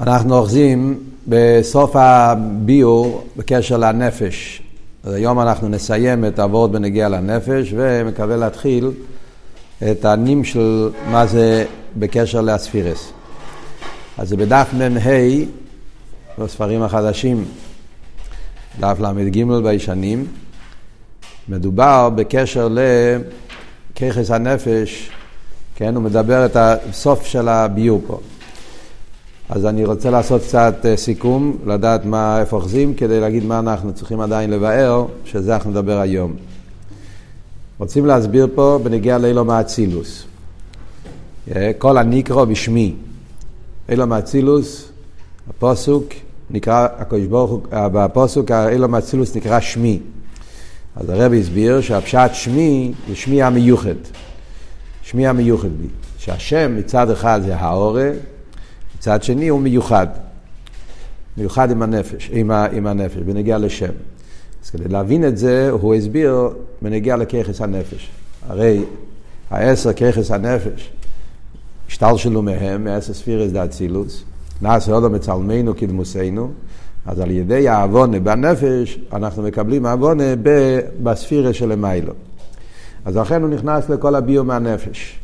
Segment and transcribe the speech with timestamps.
[0.00, 4.62] אנחנו אוחזים בסוף הביור בקשר לנפש.
[5.04, 8.90] אז היום אנחנו נסיים את העבוד בנגיע לנפש ומקווה להתחיל
[9.90, 11.64] את הנים של מה זה
[11.96, 13.12] בקשר לאספירס.
[14.18, 15.10] אז זה בדף מ"ה,
[16.38, 17.44] בספרים החדשים,
[18.80, 20.26] דף ל"ג בישנים,
[21.48, 22.68] מדובר בקשר
[23.96, 25.10] לככס הנפש,
[25.74, 28.20] כן, הוא מדבר את הסוף של הביור פה.
[29.50, 33.92] אז אני רוצה לעשות קצת אה, סיכום, לדעת מה, איפה אוחזים, כדי להגיד מה אנחנו
[33.92, 36.36] צריכים עדיין לבאר, שזה אנחנו נדבר היום.
[37.78, 40.24] רוצים להסביר פה בנגיע לאילו מאצילוס.
[41.56, 42.94] אה, כל הניקרו בשמי.
[43.88, 44.88] אילו מאצילוס,
[45.50, 46.04] הפוסוק
[46.50, 50.00] נקרא, הקדוש ברוך הוא, אה, בפוסוק אילו מאצילוס נקרא שמי.
[50.96, 54.00] אז הרב הסביר שהפשט שמי זה שמי המיוחד.
[55.02, 55.88] שמי המיוחד בי.
[56.18, 58.10] שהשם מצד אחד זה האורה,
[59.00, 60.06] מצד שני הוא מיוחד.
[61.36, 63.92] מיוחד עם הנפש, עם, ה, עם הנפש, בנגיע לשם.
[64.64, 66.48] אז כדי להבין את זה, הוא הסביר
[66.82, 68.10] בנגיע לככס הנפש.
[68.48, 68.84] הרי
[69.50, 70.90] העשר ככס הנפש,
[71.88, 74.24] השתלשלו מהם, מעשר ספירס דאצילוס,
[74.62, 76.50] נעשה עוד מצלמנו כדמוסנו,
[77.06, 80.24] אז על ידי העוונה בנפש, אנחנו מקבלים העוונה
[81.02, 82.12] בספירס של המיילו.
[83.04, 85.18] אז לכן הוא נכנס לכל הביו מהנפש.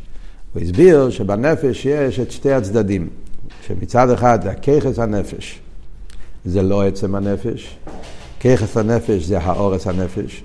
[0.53, 3.09] הוא הסביר שבנפש יש את שתי הצדדים.
[3.67, 5.59] שמצד אחד זה הככס הנפש,
[6.45, 7.77] זה לא עצם הנפש,
[8.39, 10.43] ככס הנפש זה האורס הנפש,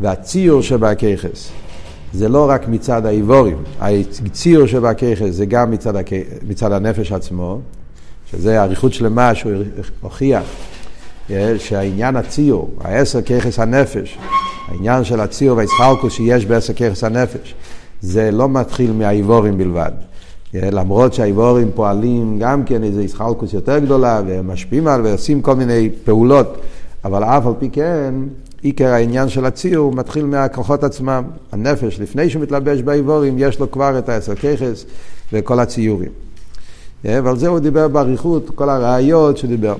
[0.00, 1.50] והציור שבככס
[2.12, 6.12] זה לא רק מצד האיבורים, הציור שבככס זה גם מצד, הכ...
[6.42, 7.60] מצד הנפש עצמו,
[8.30, 9.52] שזה אריכות שלמה שהוא
[10.00, 10.44] הוכיח
[11.30, 14.18] אה, שהעניין הציור, העשר ככס הנפש,
[14.68, 17.54] העניין של הציור והיצחלקוס שיש בעשר ככס הנפש,
[18.02, 19.92] זה לא מתחיל מהאיבורים בלבד.
[20.54, 25.90] למרות שהאיבורים פועלים גם כן איזו ישחלקוס יותר גדולה, והם משפיעים על ועושים כל מיני
[26.04, 26.56] פעולות,
[27.04, 28.14] אבל אף על פי כן,
[28.62, 31.22] עיקר העניין של הציור מתחיל מהכוחות עצמם.
[31.52, 34.84] הנפש, לפני שהוא מתלבש באיבורים, יש לו כבר את העשר ככס
[35.32, 36.10] וכל הציורים.
[37.04, 39.74] ועל זה הוא דיבר באריכות, כל הראיות שהוא דיבר.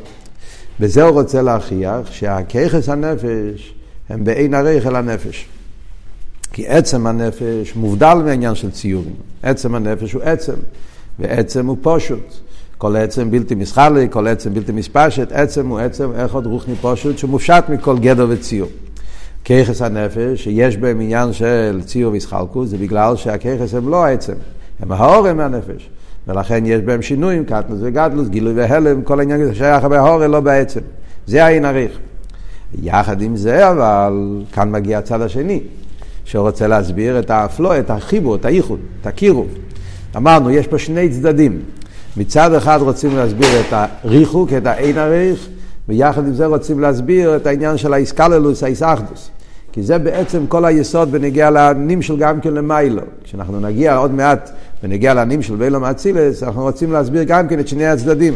[0.80, 3.74] וזה הוא רוצה להוכיח שהככס הנפש
[4.08, 5.48] הם בעין ערך אל הנפש.
[6.60, 9.14] כי עצם הנפש מובדל מהעניין של ציורים.
[9.42, 10.52] עצם הנפש הוא עצם,
[11.18, 12.34] ועצם הוא פשוט.
[12.78, 17.64] כל עצם בלתי מסחלי, כל עצם בלתי מספשת, עצם הוא עצם אחד רוחני פשוט שמופשט
[17.68, 18.68] מכל גדר וציור.
[19.44, 24.34] ככס הנפש, שיש בהם עניין של ציור וסחלקוס, זה בגלל שהככס הם לא העצם,
[24.80, 25.90] הם ההורם מהנפש.
[26.28, 30.80] ולכן יש בהם שינויים, קטנוס וגדלוס, גילוי והלם, כל העניין הזה שייך בהורם, לא בעצם.
[31.26, 31.98] זה העין הריך.
[32.82, 35.60] יחד עם זה, אבל כאן מגיע הצד השני.
[36.24, 39.48] שרוצה להסביר את האפלו, את החיבור, את האיחוד, את הקירוב.
[40.16, 41.60] אמרנו, יש פה שני צדדים.
[42.16, 45.48] מצד אחד רוצים להסביר את הריחוק, את האין הריך,
[45.88, 49.30] ויחד עם זה רוצים להסביר את העניין של האיסקללוס, האיסאחדוס.
[49.72, 53.02] כי זה בעצם כל היסוד בנגיע לנמשל גם כן למיילו.
[53.24, 54.50] כשאנחנו נגיע עוד מעט
[54.82, 58.34] בנגיע לנמשל ואילו מאצילס, אנחנו רוצים להסביר גם כן את שני הצדדים.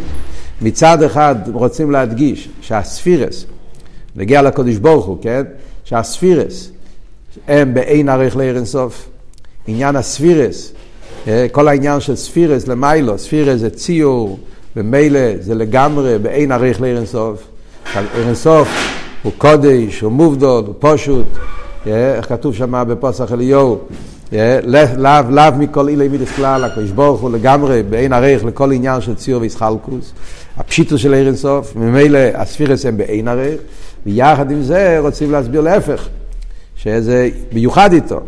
[0.62, 3.46] מצד אחד רוצים להדגיש שהספירס,
[4.16, 5.42] נגיע לקודש ברוך הוא, כן?
[5.84, 6.70] שהספירס,
[7.48, 9.08] הם באין ערך לעיר אינסוף.
[9.66, 10.72] עניין הספירס,
[11.28, 14.38] אה, כל העניין של ספירס למיילו, ספירס זה ציור,
[14.76, 16.80] במילא זה לגמרי באין ערך.
[16.82, 17.02] עיר
[18.14, 18.68] אינסוף
[19.22, 21.26] הוא קודש, הוא מובדול, הוא פשוט,
[21.86, 23.78] אה, איך כתוב שם בפוסח אליהו,
[24.32, 24.58] אה,
[24.96, 29.14] לאו לאו מכל אילי מידס כלל, הקדוש ברוך הוא לגמרי באין ערך לכל עניין של
[29.14, 30.12] ציור וישחלקוס,
[30.56, 33.60] הפשיטוס של עיר אינסוף, ממילא הספירס הם באין ערך,
[34.06, 36.08] ויחד עם זה רוצים להסביר להפך.
[36.84, 38.20] שזה מיוחד איתו.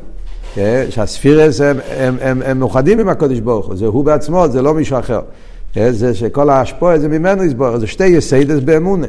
[0.54, 0.86] כן?
[0.90, 4.74] שהספירס הם, הם, הם, הם מאוחדים עם הקודש ברוך הוא, זה הוא בעצמו, זה לא
[4.74, 5.20] מישהו אחר.
[5.72, 5.90] כן?
[5.92, 9.06] זה שכל ההשפועה זה ממנו יסבור, זה שתי יסיידס באמונה.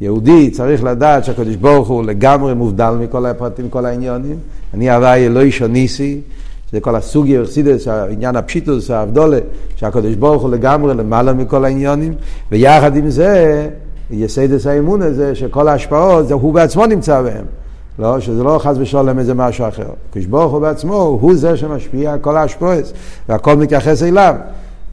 [0.00, 4.36] יהודי צריך לדעת שהקודש ברוך הוא לגמרי מובדל מכל הפרטים, מכל העניונים.
[4.74, 6.20] אני הוואי אלוהי שוניסי,
[6.70, 9.38] שזה כל הסוגי ארסידס, העניין הפשיטוס, האבדולה,
[9.76, 12.14] שהקודש ברוך הוא לגמרי למעלה מכל העניונים,
[12.52, 13.68] ויחד עם זה,
[14.10, 17.44] יסיידס האמון הזה, שכל ההשפעות, זה הוא בעצמו נמצא בהם.
[17.98, 19.88] לא, שזה לא חס ושלום איזה משהו אחר.
[20.12, 22.92] כשברוך הוא בעצמו הוא זה שמשפיע על כל האשפויס,
[23.28, 24.34] והכל מתייחס אליו.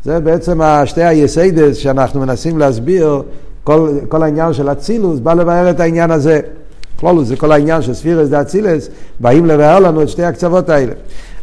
[0.04, 3.22] זה בעצם שתי היסיידס שאנחנו מנסים להסביר,
[3.64, 6.40] כל, כל העניין של אצילוס בא לבאר את העניין הזה.
[7.00, 10.94] כלולוס זה כל העניין של ספירס דה אצילס, באים לבאר לנו את שתי הקצוות האלה.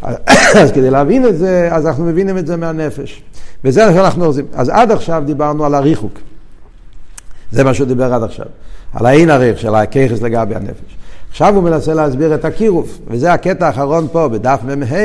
[0.60, 3.22] אז כדי להבין את זה, אז אנחנו מבינים את זה מהנפש.
[3.64, 4.44] וזה מה שאנחנו עושים.
[4.54, 6.12] אז עד עכשיו דיברנו על הריחוק.
[7.52, 8.46] זה מה שהוא דיבר עד עכשיו.
[8.94, 10.96] על האין הריח של הככס לגבי הנפש.
[11.32, 14.96] עכשיו הוא מנסה להסביר את הקירוף, וזה הקטע האחרון פה בדף מ"ה,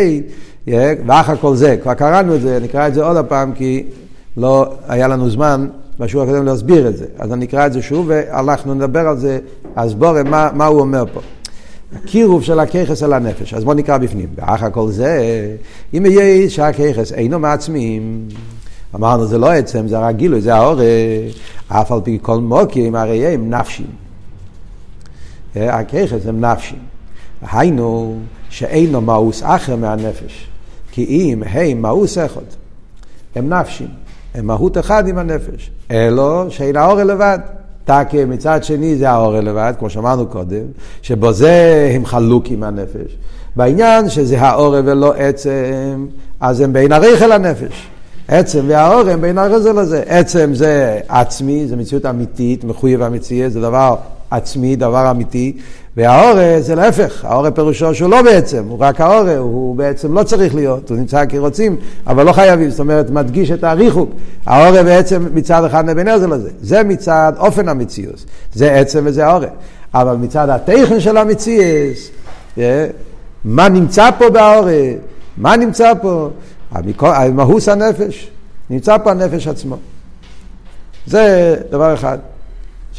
[1.06, 3.84] ואחר כל זה, כבר קראנו את זה, נקרא את זה עוד הפעם כי
[4.38, 5.68] לא היה לנו זמן
[6.00, 7.06] בשיעור הקודם להסביר את זה.
[7.20, 9.40] אז אני אקרא את זה שוב ואנחנו נדבר על זה,
[9.76, 11.20] אז בואו, מה, מה הוא אומר פה.
[11.96, 13.54] הקירוב של הככס אל הנפש.
[13.54, 14.30] אז בואו נקרא בפנים.
[14.36, 15.22] ואחר כל זה,
[15.94, 18.28] אם יהיה שהככס אינו מעצמים,
[18.96, 20.80] אמרנו זה לא עצם, זה רק גילוי, זה האור,
[21.68, 24.07] אף על פי כל מוקים, הרי הם נפשים.
[25.60, 26.80] הככס הם נפשים.
[27.52, 28.18] היינו
[28.50, 30.48] שאינו מאוס אחר מהנפש.
[30.92, 32.42] כי אם הם מאוס אחד,
[33.36, 33.88] הם נפשים.
[34.36, 35.72] הם מהות אחד עם הנפש.
[35.92, 37.40] אלו שאין האור לבד.
[37.86, 40.66] תקה מצד שני זה האור לבד, כמו שאמרנו קודם,
[41.02, 43.18] שבו זה הם חלוק עם הנפש.
[43.56, 46.08] בעניין שזה האור ולא עצם,
[46.40, 47.88] אז הם בין הריכל לנפש.
[48.28, 50.04] עצם והאור הם בין הרזל לזה.
[50.08, 53.96] עצם זה עצמי, זה מציאות אמיתית, מחויב אמיתי, זה דבר
[54.32, 55.58] עצמי, דבר אמיתי,
[55.98, 60.56] והאורא זה להפך, האורא פירושו שהוא לא בעצם, הוא רק האורא, הוא בעצם לא צריך
[60.56, 61.76] להיות, הוא נמצא כרוצים,
[62.08, 64.10] אבל לא חייבים, זאת אומרת, מדגיש את הריחוק.
[64.46, 69.48] האורא בעצם מצד אחד לבין עזר לזה, זה מצד אופן המציאוס, זה עצם וזה האורא.
[69.94, 72.10] אבל מצד הטכן של המציאוס,
[72.58, 72.88] אה,
[73.46, 74.72] מה נמצא פה באורא,
[75.38, 76.30] מה נמצא פה?
[77.34, 78.30] מהוס הנפש,
[78.70, 79.78] נמצא פה הנפש עצמו.
[81.06, 82.18] זה דבר אחד.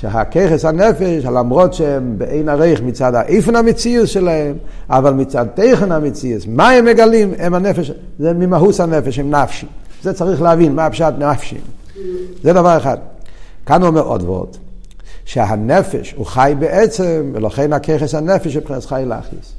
[0.00, 4.56] שהככס הנפש, למרות שהם בעין הרייך מצד האיפן המציאוס שלהם,
[4.90, 7.34] אבל מצד תכן המציאוס, מה הם מגלים?
[7.38, 9.66] הם הנפש, זה ממהוס הנפש, הם נפשי.
[10.02, 11.60] זה צריך להבין, מה הפשט נפשים.
[12.42, 12.96] זה דבר אחד.
[13.66, 14.56] כאן הוא אומר עוד ועוד,
[15.24, 19.52] שהנפש הוא חי בעצם, ולכן הככס הנפש מבחינת חי להכיס.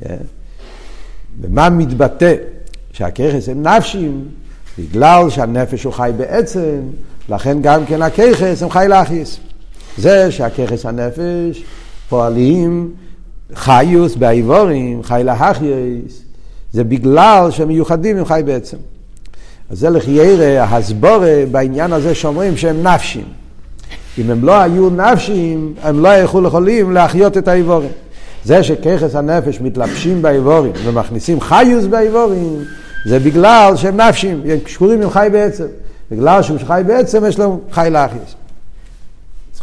[0.00, 0.16] כן?
[1.40, 2.34] ומה מתבטא?
[2.92, 4.28] שהככס הם נפשים,
[4.78, 6.80] בגלל שהנפש הוא חי בעצם,
[7.28, 9.36] לכן גם כן הככס הם חי לאחיס.
[9.98, 11.64] זה שהככס הנפש
[12.08, 12.90] פועלים
[13.54, 16.22] חיוס באיבורים, חי להחייס,
[16.72, 18.76] זה בגלל שהם מיוחדים עם חי בעצם.
[19.70, 23.24] אז זה לחיירא ההסבורה בעניין הזה שאומרים שהם נפשים.
[24.18, 27.90] אם הם לא היו נפשים, הם לא היו יכולים להחיות את האיבורים.
[28.44, 32.64] זה שככס הנפש מתלבשים באיבורים ומכניסים חיוס באיבורים,
[33.06, 35.66] זה בגלל שהם נפשים, הם קשורים עם חי בעצם.
[36.10, 38.34] בגלל שהוא חי בעצם, יש לו חי לאחיס.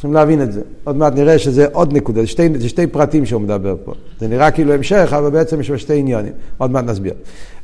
[0.02, 0.62] צריכים להבין את זה.
[0.84, 3.94] עוד מעט נראה שזה עוד נקודה, זה שתי, זה שתי פרטים שהוא מדבר פה.
[4.20, 6.34] זה נראה כאילו המשך, אבל בעצם יש לו שתי עניונים.
[6.58, 7.14] עוד מעט נסביר.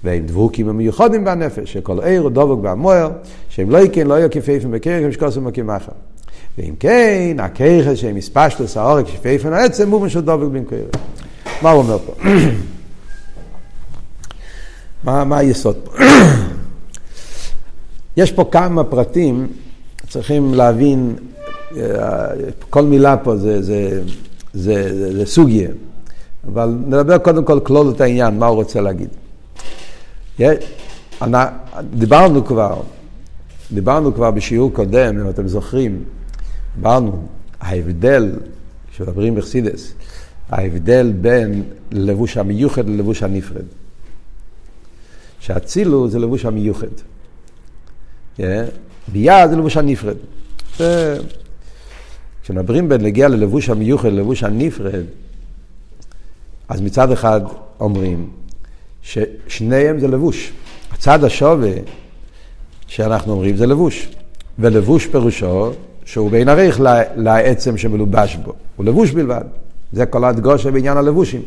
[0.03, 3.11] ועם דבוקים המיוחדים בנפש, שכל עיר הוא דבוק והמוער,
[3.49, 5.91] שהם לא יקן, לא יהיו כפייפן בקרק, ושקוסם מקים אחר.
[6.57, 10.97] ואם כן, הכיכס שהם הספשטוס העורק כפייפן העצם, הוא משהו דבוק במקרק.
[11.61, 12.13] מה הוא אומר פה?
[15.03, 15.91] מה, מה היסוד פה?
[18.17, 19.47] יש פה כמה פרטים,
[20.09, 21.15] צריכים להבין,
[21.77, 22.27] אה,
[22.69, 24.03] כל מילה פה זה, זה,
[24.53, 25.69] זה, זה, זה סוגיה,
[26.47, 29.09] אבל נדבר קודם כל כלול את העניין, מה הוא רוצה להגיד.
[31.93, 32.81] דיברנו כבר,
[33.71, 36.03] דיברנו כבר בשיעור קודם, אם אתם זוכרים,
[36.75, 37.27] דיברנו,
[37.61, 38.31] ההבדל,
[38.91, 39.93] כשמדברים בחסידס,
[40.49, 43.65] ההבדל בין לבוש המיוחד ללבוש הנפרד.
[45.39, 46.87] שאצילו זה לבוש המיוחד.
[49.07, 50.15] ביד זה לבוש הנפרד.
[52.43, 55.03] כשמדברים בין להגיע ללבוש המיוחד ללבוש הנפרד,
[56.69, 57.41] אז מצד אחד
[57.79, 58.29] אומרים
[59.01, 60.51] ששניהם זה לבוש.
[60.91, 61.71] הצד השווה
[62.87, 64.07] שאנחנו אומרים זה לבוש.
[64.59, 65.71] ולבוש פירושו
[66.05, 66.79] שהוא בין ערך
[67.15, 68.53] לעצם שמלובש בו.
[68.75, 69.43] הוא לבוש בלבד.
[69.91, 71.41] זה כל הדגושה בעניין הלבושים.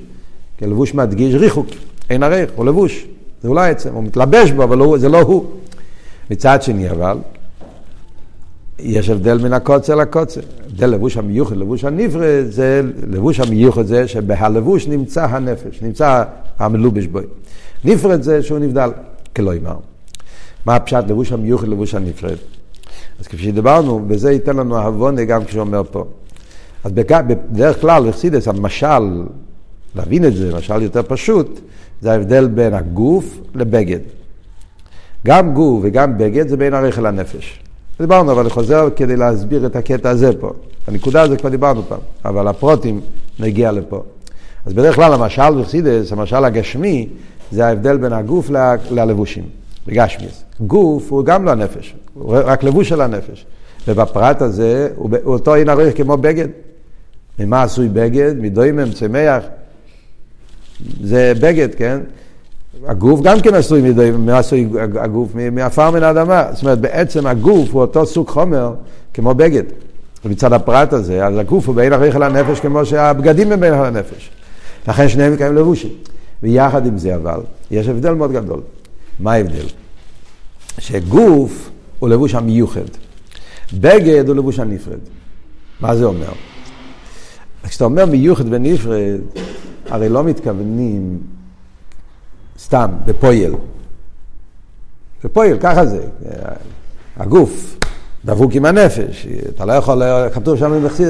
[0.59, 1.66] כי לבוש מדגיש ריחוק,
[2.11, 3.06] אין ערך, הוא לבוש.
[3.42, 5.50] זה אולי עצם, הוא מתלבש בו, אבל לא, זה לא הוא.
[6.30, 7.18] מצד שני אבל,
[8.78, 10.40] יש הבדל מן הקוצר לקוצר.
[10.66, 16.25] הבדל לבוש המיוחד, לבוש הנפרד, זה לבוש המיוחד זה שבהלבוש נמצא הנפש, נמצא
[16.58, 17.18] המלובש בו.
[17.84, 18.90] נפרד זה שהוא נבדל,
[19.37, 19.76] כלא יאמר.
[20.66, 22.37] מה הפשט לבוש המיוחד, לבוש הנפרד?
[23.20, 26.04] אז כפי שדיברנו, וזה ייתן לנו הבונה גם כשהוא אומר פה.
[26.84, 29.22] אז בדרך כלל, בחסידס, המשל,
[29.94, 31.60] להבין את זה, משל יותר פשוט,
[32.00, 34.20] זה ההבדל בין הגוף לבגד.
[35.27, 37.61] גם גוף וגם בגד זה בין הרכב לנפש.
[38.00, 40.53] דיברנו, אבל אני חוזר כדי להסביר את הקטע הזה פה.
[40.87, 43.00] הנקודה הזו כבר דיברנו פעם, אבל הפרוטים
[43.41, 44.03] נגיע לפה.
[44.67, 47.09] אז בדרך כלל המשל בחסידס, המשל הגשמי,
[47.53, 49.45] זה ההבדל בין הגוף ל- ללבושים,
[49.87, 50.45] בגשמיס.
[50.61, 53.47] גוף הוא גם לא הנפש, הוא רק לבוש של הנפש.
[53.89, 56.49] ובפרט הזה הוא אותו אין ערך כמו בגד.
[57.39, 58.35] ממה עשוי בגד?
[58.39, 59.43] מדוימם, צמח.
[61.03, 62.00] זה בגד, כן?
[62.87, 64.68] הגוף גם כן עשוי מדי, מה עשוי
[65.00, 65.28] הגוף?
[65.52, 66.44] מעפר מן האדמה.
[66.52, 68.75] זאת אומרת, בעצם הגוף הוא אותו סוג חומר
[69.14, 69.62] כמו בגד.
[70.25, 74.30] מצד הפרט הזה, אז הגוף הוא בין הריח לנפש כמו שהבגדים הם בין לנפש.
[74.88, 75.90] לכן שניהם מקיימים לבושים.
[76.42, 78.60] ויחד עם זה אבל, יש הבדל מאוד גדול.
[79.20, 79.66] מה ההבדל?
[80.78, 82.80] שגוף הוא לבוש המיוחד.
[83.72, 84.99] בגד הוא לבוש הנפרד.
[85.80, 86.32] מה זה אומר?
[87.62, 89.20] כשאתה אומר מיוחד ונפרד,
[89.88, 91.18] הרי לא מתכוונים
[92.71, 93.55] סתם, בפויל.
[95.25, 96.00] בפויל, ככה זה.
[97.17, 97.77] הגוף
[98.25, 99.27] דבוק עם הנפש.
[99.57, 100.03] אתה לא יכול,
[100.35, 101.09] כתוב שם במחסיד,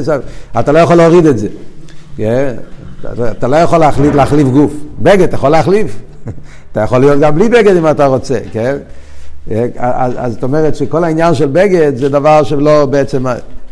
[0.61, 1.49] אתה לא יכול להוריד את זה.
[3.31, 4.73] אתה לא יכול להחליף, להחליף גוף.
[4.99, 6.02] בגד אתה יכול להחליף.
[6.73, 8.76] אתה יכול להיות גם בלי בגד אם אתה רוצה, כן?
[9.76, 13.25] אז זאת אומרת שכל העניין של בגד זה דבר שלא בעצם,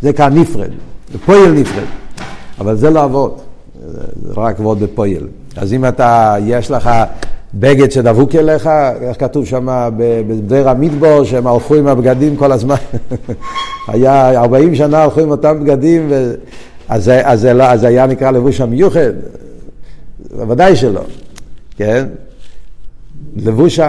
[0.02, 0.70] זה כאן נפרד,
[1.12, 1.84] זה פועל נפרד,
[2.60, 3.44] אבל זה לא אבות,
[4.22, 5.28] זה רק אבות בפועל.
[5.56, 6.90] אז אם אתה, יש לך
[7.54, 8.66] בגד שדבוק אליך,
[9.00, 12.76] איך כתוב שם בדבר המדבור, שהם הלכו עם הבגדים כל הזמן,
[13.88, 16.34] היה 40 שנה הלכו עם אותם בגדים, ו...
[16.88, 19.12] אז, אז, אז, אז היה נקרא לבוש המיוחד?
[20.48, 21.00] ודאי שלא,
[21.76, 22.06] כן?
[23.36, 23.80] לבוש,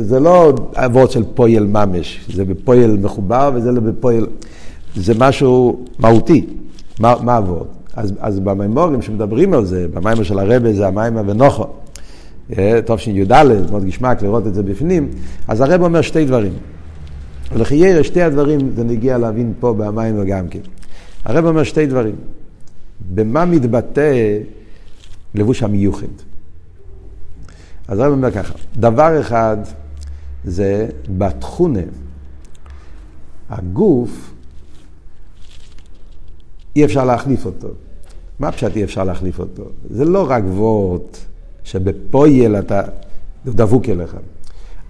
[0.00, 4.26] זה, לא אבות של פועל ממש, זה בפועל מחובר וזה לא בפועל,
[4.96, 6.46] זה משהו מהותי,
[7.00, 7.40] מה, מה?
[7.96, 11.64] אז, אז במימורים שמדברים על זה, במימור של הרבה זה המימור ונוחו,
[12.58, 13.32] אה, טוב שי"ד,
[13.70, 15.08] מאוד גשמק לראות את זה בפנים,
[15.48, 16.52] אז הרב אומר שתי דברים.
[17.52, 20.60] ולחייר שתי הדברים זה נגיע להבין פה במים גם כן.
[21.24, 22.14] הרב אומר שתי דברים.
[23.14, 24.38] במה מתבטא
[25.34, 26.06] לבוש המיוחד?
[27.88, 29.56] אז הרב אומר ככה, דבר אחד
[30.44, 31.80] זה בתכונה,
[33.50, 34.34] הגוף,
[36.76, 37.68] אי אפשר להחליף אותו.
[38.38, 39.64] מה פשוט אי אפשר להחליף אותו?
[39.90, 41.18] זה לא רק וורט
[41.64, 42.82] שבפויל אתה
[43.46, 44.16] דבוק אליך.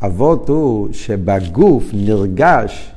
[0.03, 2.93] אבות הוא שבגוף נרגש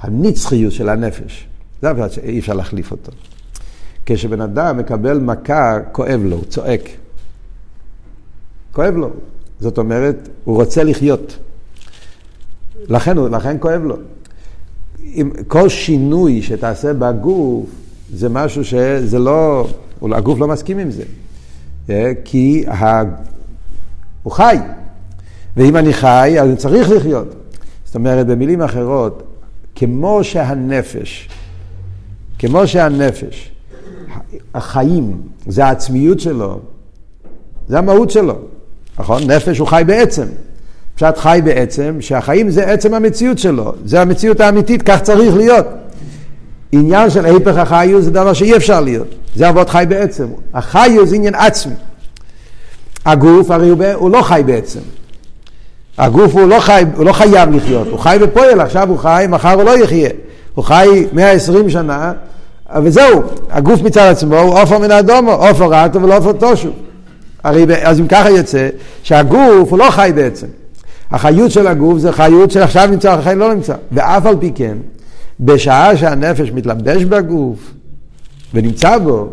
[0.00, 1.46] הנצחיות של הנפש.
[1.82, 3.12] זה אבות שאי אפשר להחליף אותו.
[4.06, 6.88] כשבן אדם מקבל מכה, כואב לו, הוא צועק.
[8.72, 9.10] כואב לו.
[9.60, 11.38] זאת אומרת, הוא רוצה לחיות.
[12.88, 13.96] לכן, לכן כואב לו.
[15.02, 17.66] עם כל שינוי שתעשה בגוף,
[18.14, 19.68] זה משהו שזה לא,
[20.02, 21.04] הגוף לא מסכים עם זה.
[21.90, 23.02] אה, כי ה...
[24.22, 24.56] הוא חי.
[25.56, 27.34] ואם אני חי, אז אני צריך לחיות.
[27.84, 29.22] זאת אומרת, במילים אחרות,
[29.74, 31.28] כמו שהנפש,
[32.38, 33.50] כמו שהנפש,
[34.54, 36.60] החיים, זה העצמיות שלו,
[37.68, 38.38] זה המהות שלו.
[38.98, 39.22] נכון?
[39.22, 40.24] נפש הוא חי בעצם.
[40.94, 45.66] פשט חי בעצם, שהחיים זה עצם המציאות שלו, זה המציאות האמיתית, כך צריך להיות.
[46.72, 50.26] עניין של היפך החיו זה דבר שאי אפשר להיות, זה אבות חי בעצם.
[50.54, 51.74] החיו זה עניין עצמי.
[53.06, 54.80] הגוף הרי הוא, הוא לא חי בעצם.
[55.98, 59.52] הגוף הוא לא, חי, הוא לא חייב לחיות, הוא חי ופועל, עכשיו הוא חי, מחר
[59.52, 60.10] הוא לא יחיה.
[60.54, 62.12] הוא חי 120 שנה,
[62.82, 66.68] וזהו, הגוף מצד עצמו הוא עופר מן האדומו, עופר רטו ולא עופר תושו.
[67.44, 68.68] הרי אז אם ככה יוצא
[69.02, 70.46] שהגוף הוא לא חי בעצם.
[71.10, 73.74] החיות של הגוף זה חיות שעכשיו נמצא, החי לא נמצא.
[73.92, 74.76] ואף על פי כן,
[75.40, 77.72] בשעה שהנפש מתלבש בגוף
[78.54, 79.28] ונמצא בו,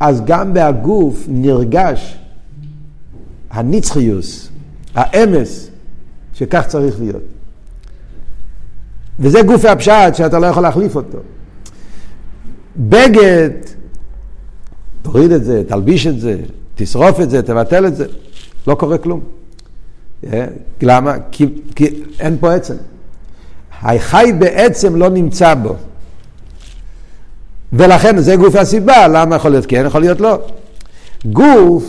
[0.00, 2.18] אז גם בהגוף נרגש
[3.50, 4.48] הנצחיוס,
[4.94, 5.70] האמס,
[6.34, 7.22] שכך צריך להיות.
[9.18, 11.18] וזה גוף הפשט שאתה לא יכול להחליף אותו.
[12.76, 13.50] בגד,
[15.02, 16.36] תוריד את זה, תלביש את זה,
[16.74, 18.06] תשרוף את זה, תבטל את זה,
[18.66, 19.20] לא קורה כלום.
[20.32, 20.46] אה?
[20.82, 21.16] למה?
[21.30, 22.74] כי, כי אין פה עצם.
[23.82, 25.74] החי בעצם לא נמצא בו.
[27.72, 30.38] ולכן זה גוף הסיבה, למה יכול להיות כן, יכול להיות לא.
[31.24, 31.84] גוף,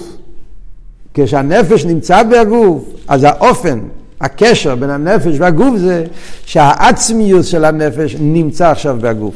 [1.13, 3.79] כשהנפש נמצא בגוף, אז האופן,
[4.21, 6.05] הקשר בין הנפש והגוף זה
[6.45, 9.35] שהעצמיות של הנפש נמצא עכשיו בגוף.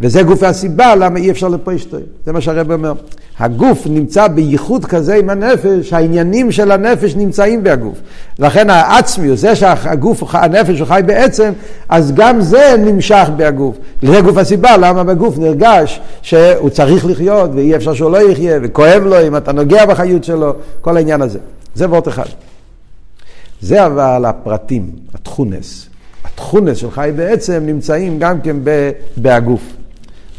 [0.00, 1.96] וזה גוף הסיבה למה אי אפשר לפרשטו.
[2.26, 2.92] זה מה שהרב אומר.
[3.38, 7.98] הגוף נמצא בייחוד כזה עם הנפש, העניינים של הנפש נמצאים בהגוף.
[8.38, 11.52] לכן העצמיות, זה שהגוף, הנפש הוא חי בעצם,
[11.88, 13.76] אז גם זה נמשך בהגוף.
[14.02, 19.02] זה גוף הסיבה, למה בגוף נרגש שהוא צריך לחיות ואי אפשר שהוא לא יחיה, וכואב
[19.02, 21.38] לו אם אתה נוגע בחיות שלו, כל העניין הזה.
[21.74, 22.26] זה וורט אחד.
[23.60, 25.88] זה אבל הפרטים, התכונס.
[26.24, 28.56] התכונס של חי בעצם נמצאים גם כן
[29.16, 29.77] בהגוף.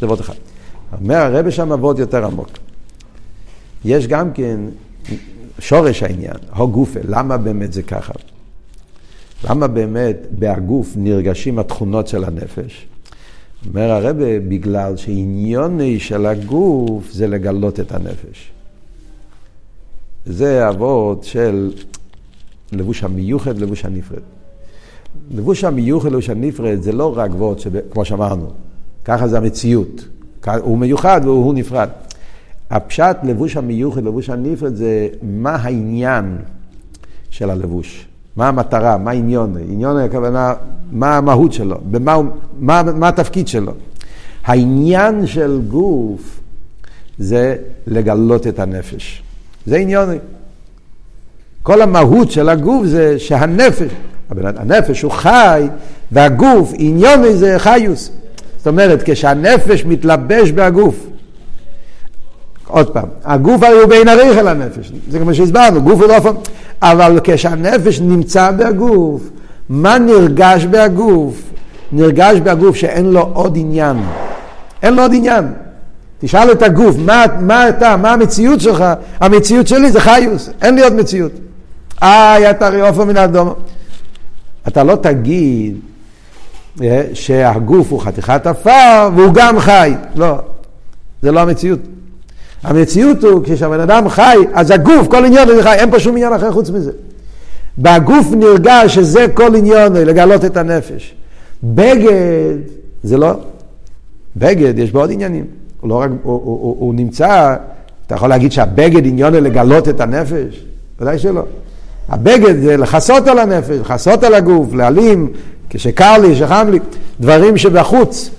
[0.00, 0.34] זה וורט אחד.
[1.00, 2.48] אומר הרבה שם וורט יותר עמוק.
[3.84, 4.60] יש גם כן
[5.58, 8.12] שורש העניין, הו גופה, למה באמת זה ככה?
[9.44, 12.86] למה באמת בהגוף נרגשים התכונות של הנפש?
[13.68, 18.50] אומר הרבה, בגלל שעניוני של הגוף זה לגלות את הנפש.
[20.26, 21.72] זה אבות של
[22.72, 24.22] לבוש המיוחד, לבוש הנפרד.
[25.30, 28.50] לבוש המיוחד, לבוש הנפרד, זה לא רק אבות, כמו שאמרנו,
[29.04, 30.04] ככה זה המציאות.
[30.60, 31.88] הוא מיוחד והוא נפרד.
[32.70, 36.38] הפשט לבוש המיוחד, לבוש הנפרד, זה מה העניין
[37.30, 38.06] של הלבוש.
[38.36, 40.54] מה המטרה, מה העניון, עניון הכוונה,
[40.92, 42.16] מה המהות שלו, במה,
[42.58, 43.72] מה, מה התפקיד שלו.
[44.44, 46.40] העניין של גוף
[47.18, 49.22] זה לגלות את הנפש.
[49.66, 50.08] זה עניון.
[51.62, 53.90] כל המהות של הגוף זה שהנפש,
[54.30, 55.68] הנפש הוא חי,
[56.12, 58.10] והגוף, עניון זה חיוס.
[58.60, 61.06] זאת אומרת, כשהנפש מתלבש בהגוף,
[62.66, 66.16] עוד פעם, הגוף הרי הוא בין הריח אל הנפש, זה כמו שהסברנו, גוף הוא לא
[66.16, 66.30] אופן,
[66.82, 69.22] אבל כשהנפש נמצא בגוף,
[69.68, 71.42] מה נרגש בהגוף?
[71.92, 73.96] נרגש בהגוף שאין לו עוד עניין.
[74.82, 75.44] אין לו עוד עניין.
[76.18, 78.84] תשאל את הגוף, מה, מה אתה, מה המציאות שלך?
[79.20, 81.32] המציאות שלי זה חיוס, אין לי עוד מציאות.
[82.02, 83.52] איי, אתה הרי מן האדום.
[84.68, 85.76] אתה לא תגיד
[87.14, 89.94] שהגוף הוא חתיכת עפר והוא גם חי.
[90.14, 90.38] לא,
[91.22, 91.80] זה לא המציאות.
[92.62, 96.32] המציאות הוא, כשהבן אדם חי, אז הגוף, כל עניין הוא חי, אין פה שום עניין
[96.32, 96.92] אחר חוץ מזה.
[97.78, 101.14] בגוף נרגש שזה כל עניין, לגלות את הנפש.
[101.64, 102.56] בגד,
[103.02, 103.32] זה לא.
[104.36, 105.44] בגד, יש בו עוד עניינים.
[105.80, 107.56] הוא, לא רק, הוא, הוא, הוא, הוא נמצא,
[108.06, 110.64] אתה יכול להגיד שהבגד עניין הוא לגלות את הנפש?
[111.00, 111.42] ודאי שלא.
[112.08, 115.32] הבגד זה לכסות על הנפש, לכסות על הגוף, להעלים,
[115.70, 116.78] כשקר לי, כשחם לי,
[117.20, 118.30] דברים שבחוץ.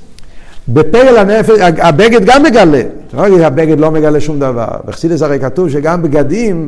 [0.67, 2.81] בפעל הנפש, הבגד גם מגלה,
[3.13, 4.67] לא להגיד הבגד לא מגלה שום דבר.
[4.85, 6.67] בחסידס הרי כתוב שגם בגדים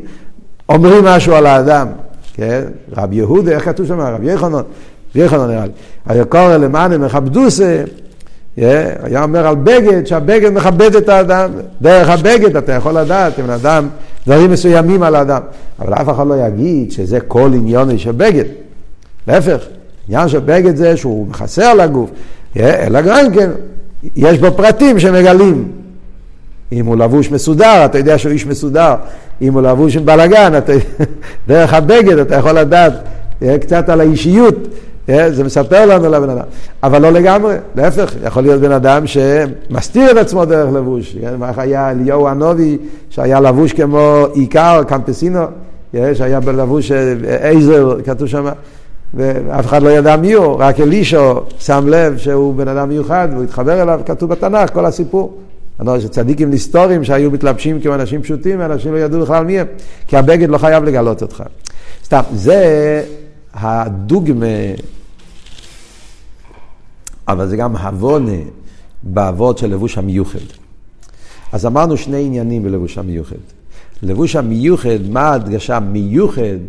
[0.70, 1.88] אומרים משהו על האדם.
[2.34, 2.62] כן?
[2.98, 4.00] רב יהודה, איך כתוב שם?
[4.00, 4.64] רב יחנון,
[5.16, 5.72] יחנון נראה לי.
[6.06, 7.84] היה קורא למען מכבדוסה,
[8.58, 11.52] היה אומר על בגד, שהבגד מכבד את האדם.
[11.82, 13.88] דרך הבגד אתה יכול לדעת אם אדם,
[14.28, 15.42] דברים מסוימים על האדם.
[15.80, 18.46] אבל אף אחד לא יגיד שזה כל עניון של בגד.
[19.28, 19.66] להפך,
[20.08, 22.10] עניין של בגד זה שהוא מכסה על הגוף.
[22.58, 23.50] אלא גם כן,
[24.16, 25.72] יש בו פרטים שמגלים.
[26.72, 28.96] אם הוא לבוש מסודר, אתה יודע שהוא איש מסודר.
[29.42, 30.74] אם הוא לבוש עם בלאגן, אתה...
[31.48, 32.94] דרך הבגד אתה יכול לדעת
[33.42, 34.56] אה, קצת על האישיות.
[35.10, 36.46] אה, זה מספר לנו לבן אדם.
[36.84, 41.16] אבל לא לגמרי, להפך, יכול להיות בן אדם שמסתיר את עצמו דרך לבוש.
[41.38, 42.78] מה היה אליהו הנובי,
[43.10, 45.40] שהיה לבוש כמו עיקר, קמפסינו,
[45.96, 46.92] אה, שהיה בלבוש
[47.42, 48.46] עזר, כתוב שם.
[49.14, 53.44] ואף אחד לא ידע מי הוא, רק אלישו שם לב שהוא בן אדם מיוחד והוא
[53.44, 55.38] התחבר אליו, כתוב בתנ"ך, כל הסיפור.
[56.00, 59.68] שצדיקים היסטוריים שהיו מתלבשים כמו אנשים פשוטים, ואנשים לא ידעו בכלל מי הם,
[60.08, 61.44] כי הבגד לא חייב לגלות אותך.
[62.06, 63.04] סתם, זה
[63.54, 64.46] הדוגמה,
[67.28, 68.42] אבל זה גם הבונה
[69.04, 70.40] באבות של לבוש המיוחד.
[71.52, 73.36] אז אמרנו שני עניינים בלבוש המיוחד.
[74.04, 76.60] לבוש המיוחד, מה ההדגשה מיוחד?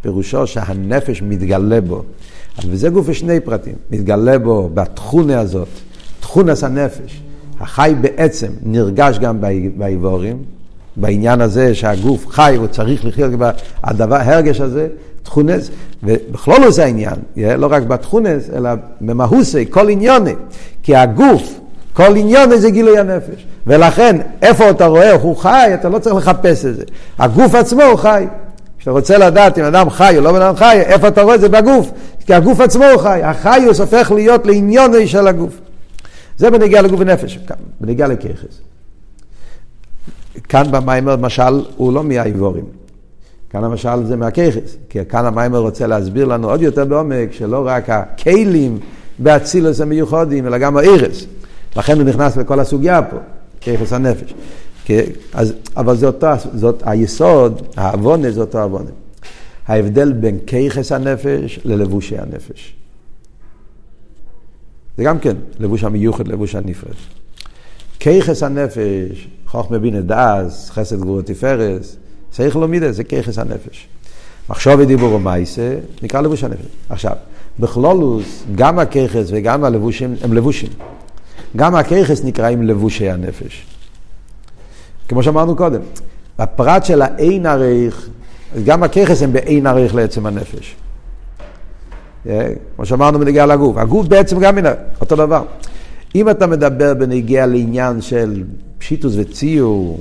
[0.00, 2.02] פירושו שהנפש מתגלה בו.
[2.68, 5.68] וזה גוף שני פרטים, מתגלה בו בתכונה הזאת,
[6.20, 7.22] תכונס הנפש.
[7.60, 9.40] החי בעצם נרגש גם
[9.76, 10.42] באיבורים,
[10.96, 14.88] בעניין הזה שהגוף חי, הוא צריך לחיות בדבר, הרגש הזה,
[15.22, 15.70] תכונס,
[16.02, 20.34] ובכלול הוא זה העניין, לא רק בתכונס, אלא במהוסי, כל עניוני,
[20.82, 21.60] כי הגוף,
[21.92, 26.64] כל עניוני זה גילוי הנפש, ולכן איפה אתה רואה הוא חי, אתה לא צריך לחפש
[26.64, 26.82] את זה,
[27.18, 28.26] הגוף עצמו הוא חי.
[28.78, 31.40] כשאתה רוצה לדעת אם אדם חי או לא בן אדם חי, איפה אתה רואה את
[31.40, 31.90] זה בגוף?
[32.26, 35.60] כי הגוף עצמו הוא חי, החיוס הופך להיות לעניון של הגוף.
[36.36, 37.38] זה בנגיע לגוף ונפש,
[37.80, 38.60] בנגיע לככס.
[40.48, 42.64] כאן במיימר משל הוא לא מהאיבורים.
[43.50, 47.90] כאן המשל זה מהככס, כי כאן המיימר רוצה להסביר לנו עוד יותר בעומק שלא רק
[47.90, 48.78] הכלים
[49.18, 51.26] באצילוס המיוחדים, אלא גם הארס.
[51.76, 53.16] לכן הוא נכנס לכל הסוגיה פה,
[53.60, 54.34] ככס הנפש.
[55.32, 58.90] אז, אבל זה אותו, זאת היסוד, העוונה זה אותו העוונה.
[59.66, 62.74] ההבדל בין כיחס הנפש ללבושי הנפש.
[64.96, 66.94] זה גם כן לבוש המיוחד, לבוש הנפרד.
[68.00, 71.96] כיחס הנפש, חוכמה בינה דאז, חסד גבורת תפארס,
[72.30, 73.88] צריך לומידה, זה כיחס הנפש.
[74.50, 76.66] מחשוב ודיבור ומייסה, נקרא לבוש הנפש.
[76.88, 77.12] עכשיו,
[77.58, 80.70] בכלולוס, גם הכיחס וגם הלבושים הם לבושים.
[81.56, 83.66] גם הכיחס נקראים לבושי הנפש.
[85.08, 85.80] כמו שאמרנו קודם,
[86.38, 88.08] הפרט של האין עריך,
[88.64, 90.76] גם הככס הם באין עריך לעצם הנפש.
[92.28, 94.58] אה, כמו שאמרנו בנגיעה לגוף, הגוף בעצם גם
[95.00, 95.44] אותו דבר.
[96.14, 98.42] אם אתה מדבר בנגיעה לעניין של
[98.78, 100.00] פשיטוס וציור,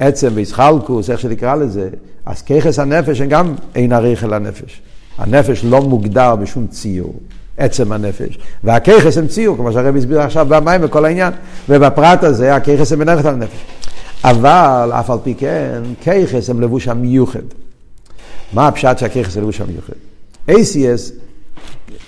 [0.00, 1.88] עצם וישחלקוס, איך שנקרא לזה,
[2.26, 4.80] אז ככס הנפש הם גם אין עריך אל הנפש.
[5.18, 7.14] הנפש לא מוגדר בשום ציור,
[7.56, 8.38] עצם הנפש.
[8.64, 11.32] והככס הם ציור, כמו שהרבי הסביר עכשיו במים וכל העניין.
[11.68, 13.58] ובפרט הזה, הככס הם עריך על הנפש.
[14.24, 17.42] אבל אף על פי כן, כיחס הם לבוש המיוחד.
[18.52, 19.92] מה הפשט שהכיחס זה לבוש המיוחד?
[20.50, 21.12] ACS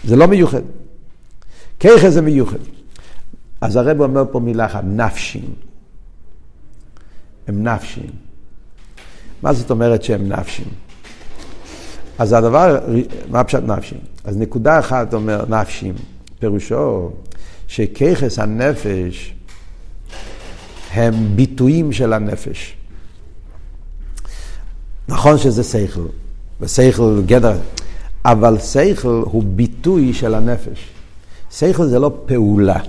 [0.05, 0.63] זה לא מיוחד.
[1.81, 2.59] כיחס זה מיוחד.
[3.61, 5.55] אז הרב אומר פה מילה אחת, נפשים.
[7.49, 8.11] הם נפשים.
[9.43, 10.67] מה זאת אומרת שהם נפשים?
[12.19, 12.79] אז הדבר,
[13.31, 13.99] מה פשט נפשים?
[14.25, 15.95] אז נקודה אחת אומר נפשים,
[16.39, 17.11] פירושו
[17.69, 19.35] שככס הנפש
[20.93, 22.77] הם ביטויים של הנפש.
[25.09, 26.07] נכון שזה שכל,
[26.61, 27.59] ושכל גדר,
[28.25, 30.89] אבל שכל הוא ביטוי של הנפש.
[31.51, 32.81] שכל זה לא פעולה.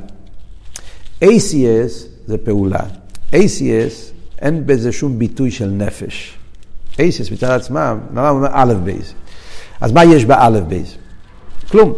[1.23, 1.93] ACS
[2.27, 2.79] זה פעולה.
[3.31, 6.37] ACS אין בזה שום ביטוי של נפש.
[6.93, 9.13] ACS מצד עצמם, נראה אומר א' בייס.
[9.81, 10.95] אז מה יש באלף בית?
[11.69, 11.93] כלום.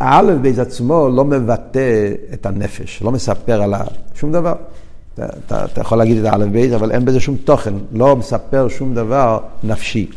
[0.00, 3.74] האלף בית עצמו לא מבטא את הנפש, לא מספר על
[4.14, 4.54] שום דבר.
[5.16, 8.68] אתה, אתה, אתה יכול להגיד את האלף בית, אבל אין בזה שום תוכן, לא מספר
[8.68, 10.10] שום דבר נפשי.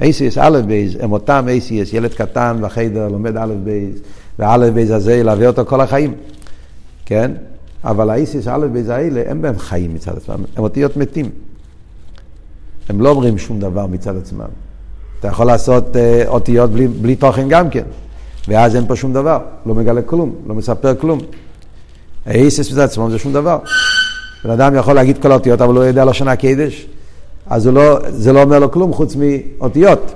[0.00, 3.96] אותיות אלף בית הם אותם אייסיס, ילד קטן בחדר לומד אלף בית,
[4.38, 6.14] והאלף בית הזה ילווה אותו כל החיים,
[7.06, 7.32] כן?
[7.84, 11.30] אבל האותיות אלף בית האלה, אין בהם חיים מצד עצמם, הם אותיות מתים.
[12.88, 14.48] הם לא אומרים שום דבר מצד עצמם.
[15.20, 17.84] אתה יכול לעשות uh, אותיות בלי, בלי תוכן גם כן,
[18.48, 21.18] ואז אין פה שום דבר, לא מגלה כלום, לא מספר כלום.
[22.26, 23.58] האיסיס מצד עצמם זה שום דבר.
[24.44, 26.86] בן אדם יכול להגיד כל האותיות, אבל הוא לא יודע לשון הקדש,
[27.46, 30.12] אז לא, זה לא אומר לו כלום חוץ מאותיות.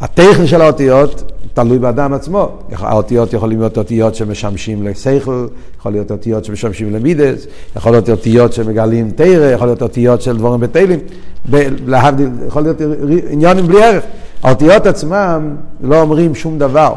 [0.00, 2.58] הטכן של האותיות תלוי באדם עצמו.
[2.72, 5.46] האותיות יכולים להיות אותיות שמשמשים לשכל,
[5.78, 10.60] יכול להיות אותיות שמשמשים למידס, יכול להיות אותיות שמגלים תרא, יכול להיות אותיות של דבורים
[10.60, 10.98] בטלים,
[11.86, 12.76] להבדיל, יכול להיות
[13.30, 14.04] עניונים בלי ערך.
[14.42, 16.94] האותיות עצמם לא אומרים שום דבר.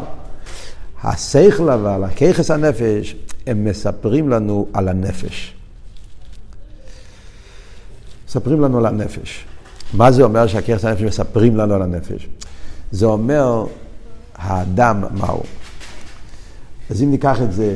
[1.04, 3.16] השכל אבל, הככס הנפש,
[3.48, 5.54] הם מספרים לנו על הנפש.
[8.28, 9.46] מספרים לנו על הנפש.
[9.94, 12.28] מה זה אומר שהככס הנפש מספרים לנו על הנפש?
[12.92, 13.66] זה אומר
[14.36, 15.44] האדם מהו.
[16.90, 17.74] אז אם ניקח את זה,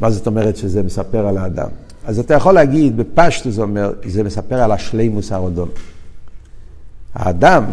[0.00, 1.68] מה זאת אומרת שזה מספר על האדם?
[2.04, 5.68] אז אתה יכול להגיד, בפשטו זה אומר, זה מספר על השלימוס הרודון.
[7.14, 7.64] האדם,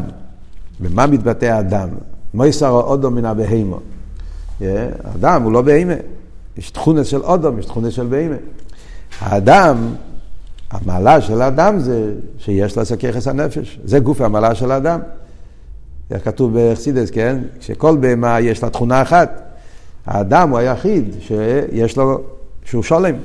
[0.79, 1.89] במה מתבטא האדם?
[2.33, 3.79] מויסר אודו מן הבהימו.
[4.61, 5.93] האדם הוא לא בהימה.
[6.57, 8.35] יש תכונס של אודום, יש תכונס של בהימה.
[9.19, 9.77] האדם,
[10.71, 13.79] המעלה של האדם זה שיש לו סככס הנפש.
[13.83, 14.99] זה גוף המעלה של האדם.
[16.11, 17.37] איך כתוב בחסידס, כן?
[17.61, 19.41] שכל בהמה יש לה תכונה אחת.
[20.05, 22.21] האדם הוא היחיד שיש לו,
[22.65, 23.15] שהוא שולם.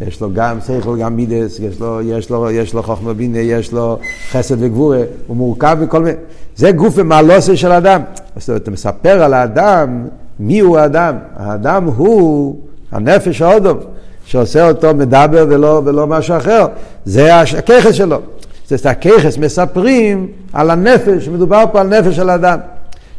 [0.00, 3.72] יש לו גם שכל, גם מידס, יש לו, יש לו, יש לו חוכמה בינה, יש
[3.72, 3.98] לו
[4.30, 6.16] חסד וגבורה, הוא מורכב מכל מיני...
[6.56, 8.02] זה גוף ומעלוסה של אדם.
[8.36, 10.06] זאת אומרת, אתה מספר על האדם,
[10.40, 11.16] מי הוא האדם?
[11.36, 12.60] האדם הוא
[12.92, 13.78] הנפש האודום,
[14.24, 16.66] שעושה אותו מדבר ולא, ולא משהו אחר.
[17.04, 18.20] זה הככס שלו.
[18.68, 22.58] זה הככס מספרים על הנפש, שמדובר פה על נפש של האדם.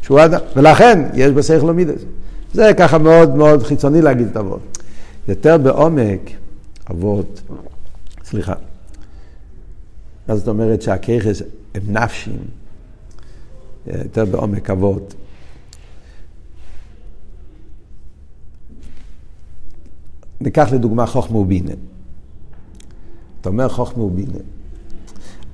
[0.01, 2.01] שהוא אדם, ולכן יש בשכל מידס.
[2.53, 4.77] זה ככה מאוד מאוד חיצוני להגיד את אבות.
[5.27, 6.21] יותר בעומק,
[6.91, 7.41] אבות,
[8.25, 8.53] סליחה.
[10.27, 11.41] מה זאת אומרת שהככס
[11.75, 12.39] הם נפשים,
[13.87, 15.13] יותר בעומק אבות.
[20.41, 21.71] ניקח לדוגמה חוכמה ובינה.
[23.41, 24.39] אתה אומר חוכמה ובינה.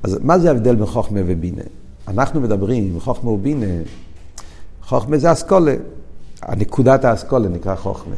[0.04, 1.62] אז מה זה ההבדל בין חוכמה ובינה?
[2.08, 3.65] אנחנו מדברים, חוכמה ובינה,
[4.84, 5.76] חוכמה זה אסכולה.
[6.41, 8.15] הנקודת האסכולה נקרא חוכמה.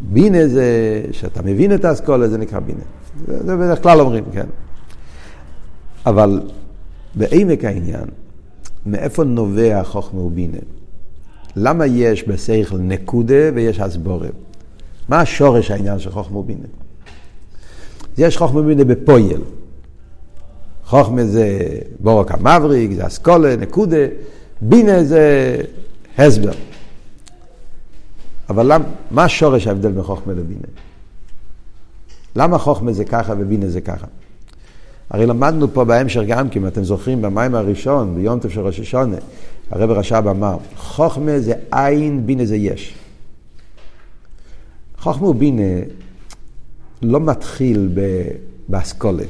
[0.00, 0.66] בינה זה,
[1.12, 2.82] שאתה מבין את האסכולה, זה נקרא בינה.
[3.26, 4.46] זה, זה בדרך כלל אומרים, כן.
[6.06, 6.42] אבל
[7.14, 8.04] בעמק העניין,
[8.86, 10.58] מאיפה נובע חוכמה ובינה?
[11.56, 14.28] למה יש בשכל נקודה ויש הסבורה?
[15.10, 16.66] מה השורש העניין של חוכמה ובינה?
[18.18, 19.40] יש חוכמה ובינה בפויל.
[20.84, 21.68] חוכמה זה
[22.00, 24.06] בורק המבריק, זה אסכולה, נקודה,
[24.60, 25.56] בינה זה
[26.18, 26.52] הסבר.
[28.50, 30.68] אבל למ, מה שורש ההבדל בין חוכמה לבינה?
[32.36, 34.06] למה חוכמה זה ככה ובינה זה ככה?
[35.10, 38.80] הרי למדנו פה בהמשך גם כי אם אתם זוכרים במים הראשון, ביום טוב של ראש
[38.80, 39.16] השונה,
[39.70, 42.94] הרב רש"ב אמר, חוכמה זה עין, בינה זה יש.
[45.00, 45.82] חוכמה ובינה
[47.02, 47.88] לא מתחיל
[48.68, 49.24] באסכולה.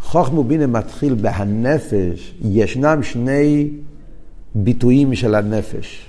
[0.00, 3.70] חוכמה ובינה מתחיל בהנפש, ישנם שני
[4.54, 6.08] ביטויים של הנפש.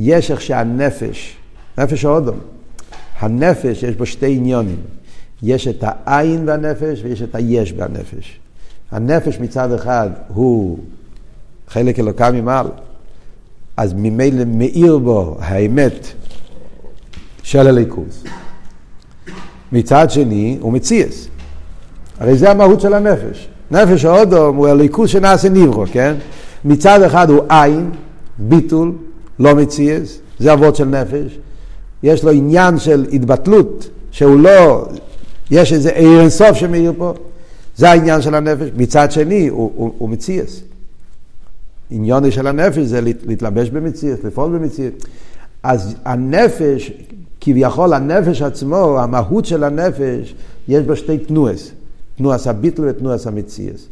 [0.00, 1.36] יש איך שהנפש,
[1.78, 2.38] נפש האודום,
[3.18, 4.80] הנפש יש בו שתי עניונים.
[5.42, 8.40] יש את העין בנפש ויש את היש בנפש.
[8.90, 10.78] הנפש מצד אחד הוא
[11.68, 12.66] חלק אלוקה ממעל,
[13.76, 16.06] אז ממילא מאיר בו האמת
[17.48, 18.24] של הליכוז.
[19.72, 21.28] מצד שני הוא מציאס.
[22.18, 23.48] הרי זה המהות של הנפש.
[23.70, 26.14] נפש האודום הוא הליכוז שנעשה נברו, כן?
[26.64, 27.90] מצד אחד הוא עין,
[28.38, 28.92] ביטול,
[29.38, 31.38] לא מציאס, זה אבות של נפש.
[32.02, 34.88] יש לו עניין של התבטלות, שהוא לא,
[35.50, 37.14] יש איזה עיר אינסוף שמאיר פה.
[37.76, 38.68] זה העניין של הנפש.
[38.76, 40.60] מצד שני, הוא, הוא, הוא מציאס.
[41.90, 44.92] עניוני של הנפש זה להתלבש במציאס, לפעול במציאס.
[45.62, 46.92] אז הנפש,
[47.40, 50.34] כביכול הנפש עצמו, המהות של הנפש,
[50.68, 51.70] יש בה שתי תנועס.
[52.16, 53.86] תנועס הביטל ותנועס המציאס.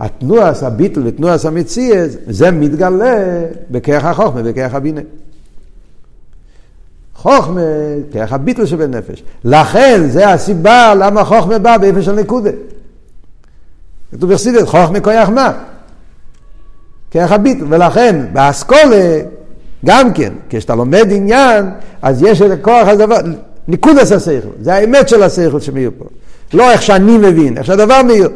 [0.00, 5.00] התנועס הביטל ותנועס המציאס, זה מתגלה בכרך החוכמה, בכרך הבינה.
[7.14, 7.60] חוכמה,
[8.12, 9.22] כרך הביטל שבנפש.
[9.44, 12.50] לכן, זה הסיבה למה חוכמה בא באיפה של נקודה.
[14.12, 15.52] כתוב בחסידת, חוכמה כוח מה?
[17.10, 17.64] כרך הביטל.
[17.68, 19.20] ולכן, באסכולה,
[19.84, 21.70] גם כן, כשאתה לומד עניין,
[22.02, 23.16] אז יש את הכוח הדבר,
[23.68, 26.04] ניקודס השכל, זה האמת של השכל שמאיר פה.
[26.52, 28.28] לא איך שאני מבין, איך שהדבר מאיר.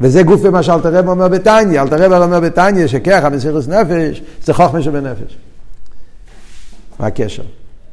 [0.00, 4.54] וזה גוף במה שאלתר רב אומר בתניא, אלתר רב אומר בתניא שככה מסירוס נפש זה
[4.54, 5.36] חוכמה שבנפש.
[7.00, 7.42] מה הקשר?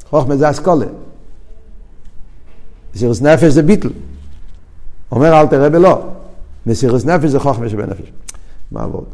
[0.10, 0.86] חוכמה זה אסכולה.
[2.96, 3.89] מסירוס נפש זה ביטל.
[5.12, 6.02] אומר אלתר רב לא,
[6.65, 8.12] מסירוס נפש זה חוכמה שבנפש.
[8.72, 9.06] מה עבוד?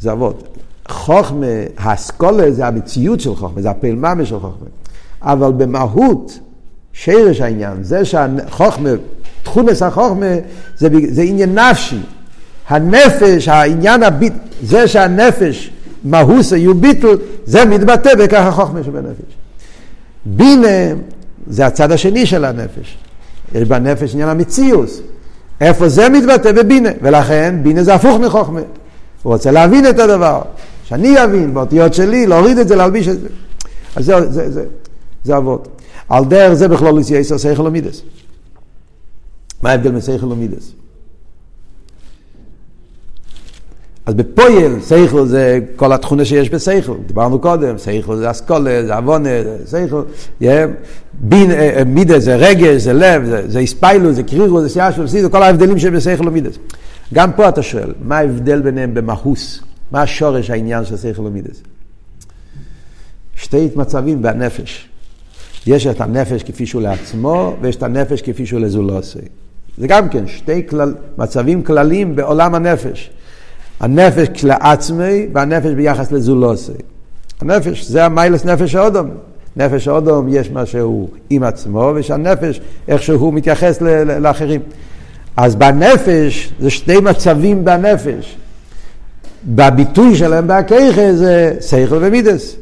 [0.00, 0.42] זה עבוד.
[0.90, 1.46] חוכמה,
[1.78, 4.68] האסכולה זה המציאות של חוכמה, זה הפעלממה של חוכמה.
[5.22, 6.38] אבל במהות,
[6.92, 8.90] שרש העניין, זה שהחוכמה,
[9.42, 10.26] תכונס החוכמה,
[10.76, 12.00] זה, זה עניין נפשי.
[12.68, 15.70] הנפש, העניין הביט, זה שהנפש,
[16.04, 19.34] מהוס יהיו ביטל, זה מתבטא בכך החוכמה שבנפש.
[20.26, 20.94] בינה
[21.46, 22.98] זה הצד השני של הנפש.
[23.54, 25.00] יש בנפש עניין המציאוס.
[25.60, 26.52] איפה זה מתבטא?
[26.52, 26.88] בבינה.
[27.02, 28.60] ולכן בינה זה הפוך מחוכמה.
[29.22, 30.42] הוא רוצה להבין את הדבר.
[30.88, 33.28] שאני אבין באותיות שלי, להוריד את זה, להלביש את זה.
[33.96, 34.64] אז זה, זה, זה,
[35.24, 35.68] זה אבות.
[36.08, 38.02] על דרך זה בכלול יסר שכל ומידס.
[39.62, 40.00] מה ההבדל בין
[40.32, 40.72] ומידס?
[44.06, 49.28] אז בפויל, שכל זה כל התכונה שיש בשכל, דיברנו קודם, שכל זה אסכולה, זה עוונה,
[49.70, 50.02] שכל,
[51.14, 55.06] בין, אה, אה, מידס זה רגש, זה לב, זה, זה הספיילו, זה קרירו, זה סיישו,
[55.06, 56.58] זה כל ההבדלים שבשכל ומידס.
[57.14, 59.67] גם פה אתה שואל, מה ההבדל ביניהם במהוס?
[59.92, 61.62] מה השורש העניין של שכל ומידס?
[63.36, 64.88] שתי מצבים בנפש.
[65.66, 69.18] יש את הנפש כפי שהוא לעצמו, ויש את הנפש כפי שהוא לזולוסי.
[69.78, 73.10] זה גם כן שתי כלל, מצבים כלליים בעולם הנפש.
[73.80, 76.72] הנפש לעצמי והנפש ביחס לזולוסי.
[77.40, 79.10] הנפש זה המיילס נפש האודום.
[79.56, 83.80] נפש האודום יש מה שהוא עם עצמו, ושהנפש איך שהוא מתייחס
[84.20, 84.60] לאחרים.
[85.36, 88.36] אז בנפש זה שתי מצבים בנפש.
[89.44, 92.56] בביטוי שלהם בהכיכה זה סייכל ומידס.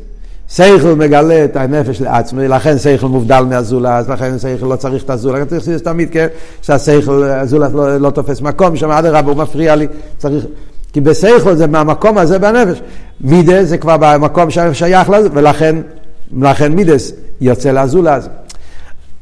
[0.48, 5.48] סייכל מגלה את הנפש לעצמו, לכן סייכל מובדל מהזולת, לכן סייכל לא צריך את הזולת,
[5.48, 6.26] צריך תמיד, כן,
[6.62, 9.86] שהסייכל, הזולת לא, לא תופס מקום, שם אדרבה הוא מפריע לי,
[10.18, 10.44] צריך,
[10.92, 12.80] כי בסייכל זה מהמקום הזה בנפש,
[13.20, 15.76] מידס זה כבר במקום ששייך לזה, ולכן
[16.40, 18.28] לכן מידס יוצא לזולת.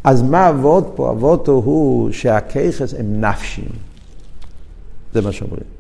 [0.05, 1.11] אז מה אבות פה?
[1.11, 3.69] אבות הוא שהכיכס הם נפשים.
[5.15, 5.74] זה מה שאומרים.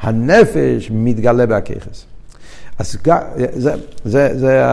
[0.00, 2.04] הנפש מתגלה בהכיכס.
[2.78, 2.96] אז
[3.54, 4.64] זה, זה, זה,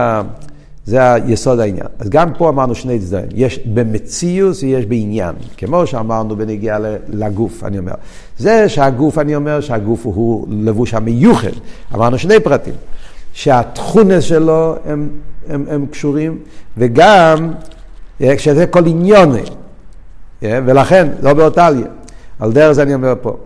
[0.86, 1.86] זה היסוד העניין.
[1.98, 3.28] אז גם פה אמרנו שני צדדים.
[3.34, 5.34] יש במציאוס ויש בעניין.
[5.56, 7.92] כמו שאמרנו בנגיעה לגוף, אני אומר.
[8.38, 11.48] זה שהגוף, אני אומר שהגוף הוא לבוש המיוחד.
[11.94, 12.74] אמרנו שני פרטים.
[13.32, 15.08] שהתכונס שלו הם,
[15.48, 16.38] הם, הם קשורים,
[16.76, 17.52] וגם
[18.38, 19.42] שזה כל עניוני.
[20.42, 21.86] ולכן, לא באותליה.
[22.40, 23.36] על דרך זה אני אומר פה.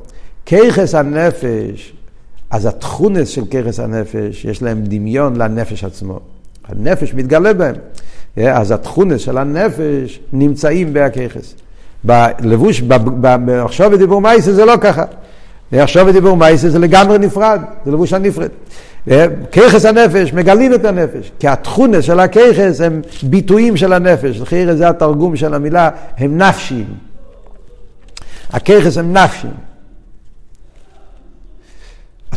[0.50, 1.92] כיחס הנפש
[2.50, 6.20] אז התכונס של ככס הנפש, יש להם דמיון לנפש עצמו.
[6.68, 7.74] הנפש מתגלה בהם.
[8.36, 11.54] אז התכונס של הנפש נמצאים בהככס.
[12.04, 15.04] בלבוש, במחשוב ודיבור מייסה זה לא ככה.
[15.72, 18.50] מחשוב ודיבור מייסה זה לגמרי נפרד, זה לבוש הנפרד.
[19.52, 21.32] ככס הנפש, מגלים את הנפש.
[21.38, 24.40] כי התכונס של הככס הם ביטויים של הנפש.
[24.40, 26.94] לכן זה התרגום של המילה, הם נפשיים.
[28.52, 29.69] הככס הם נפשיים.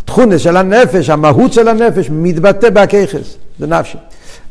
[0.04, 3.98] התכונה של הנפש, המהות של הנפש, מתבטא בהכיכס, זה נפשי.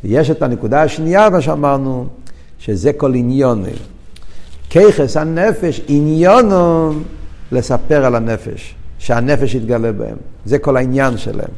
[0.03, 2.07] ויש את הנקודה השנייה, מה שאמרנו,
[2.59, 3.63] שזה כל עניון.
[4.69, 6.93] כיכס הנפש, עניונו
[7.51, 10.15] לספר על הנפש, שהנפש יתגלה בהם.
[10.45, 11.51] זה כל העניין שלהם.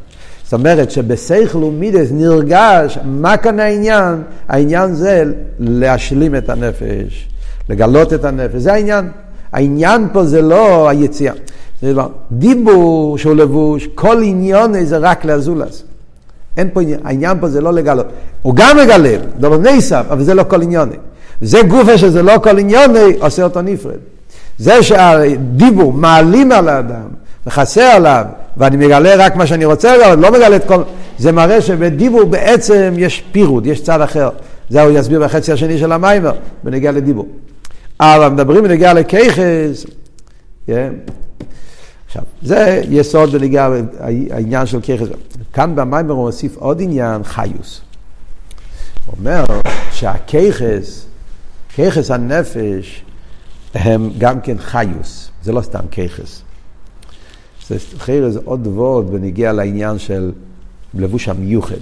[0.44, 4.24] זאת אומרת שבסייכל ומידס נרגש, מה כאן העניין?
[4.48, 5.24] העניין זה
[5.60, 7.28] להשלים את הנפש,
[7.70, 9.10] לגלות את הנפש, זה העניין.
[9.52, 11.34] העניין פה זה לא היציאה.
[12.32, 15.84] דיבור שהוא לבוש, כל עניון זה רק לאזולס.
[16.58, 18.06] אין פה עניין, העניין פה זה לא לגלות.
[18.42, 20.96] הוא גם מגלה, דבר נסף, אבל זה לא כל עניוני.
[21.42, 23.98] זה גופה שזה לא כל עניוני, עושה אותו נפרד.
[24.58, 27.08] זה שהדיבור מעלים על האדם,
[27.48, 28.26] וחסר עליו,
[28.58, 30.82] ואני מגלה רק מה שאני רוצה, אבל לא מגלה את כל...
[31.18, 34.30] זה מראה שבדיבור בעצם יש פירוד, יש צד אחר.
[34.70, 36.32] זה הוא יסביר בחצי השני של המיימר,
[36.64, 37.28] בנגיע לדיבור.
[38.00, 39.86] אבל מדברים בנגיע לכיכס,
[40.68, 40.74] Yeah.
[42.16, 43.70] עכשיו, זה יסוד בניגע
[44.32, 45.08] העניין של ככס.
[45.54, 47.82] כאן במיימר הוא מוסיף עוד עניין, חיוס.
[49.06, 49.44] הוא אומר
[49.92, 51.06] שהככס,
[51.78, 53.04] ככס הנפש,
[53.74, 56.42] הם גם כן חיוס, זה לא סתם ככס.
[57.68, 57.78] זה,
[58.30, 60.32] זה עוד וורד בניגיע לעניין של
[60.94, 61.76] לבוש המיוחד.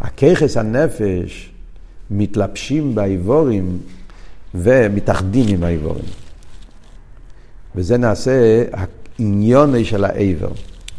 [0.00, 1.50] הככס הנפש
[2.10, 3.78] מתלבשים באיבורים
[4.54, 6.04] ומתאחדים עם האיבורים.
[7.74, 8.64] וזה נעשה
[9.18, 10.50] העניון של העבר.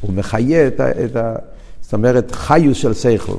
[0.01, 0.91] הוא מחיה את ה...
[1.05, 1.35] את ה
[1.89, 3.37] זאת אומרת, חיוס של שכל.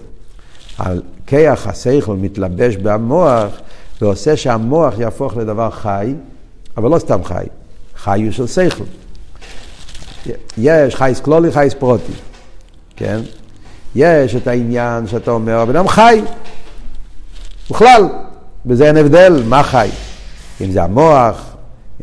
[0.79, 3.53] הכיח, השכל, מתלבש במוח
[4.01, 6.15] ועושה שהמוח יהפוך לדבר חי,
[6.77, 7.45] אבל לא סתם חי,
[7.97, 8.85] חיוס של שכל.
[10.59, 12.13] יש חייס כלולי, חייס פרוטי,
[12.97, 13.21] כן?
[13.95, 16.23] יש את העניין שאתה אומר, הבן אדם חי,
[17.71, 18.09] בכלל,
[18.67, 19.89] בזה אין הבדל, מה חי?
[20.61, 21.50] אם זה המוח,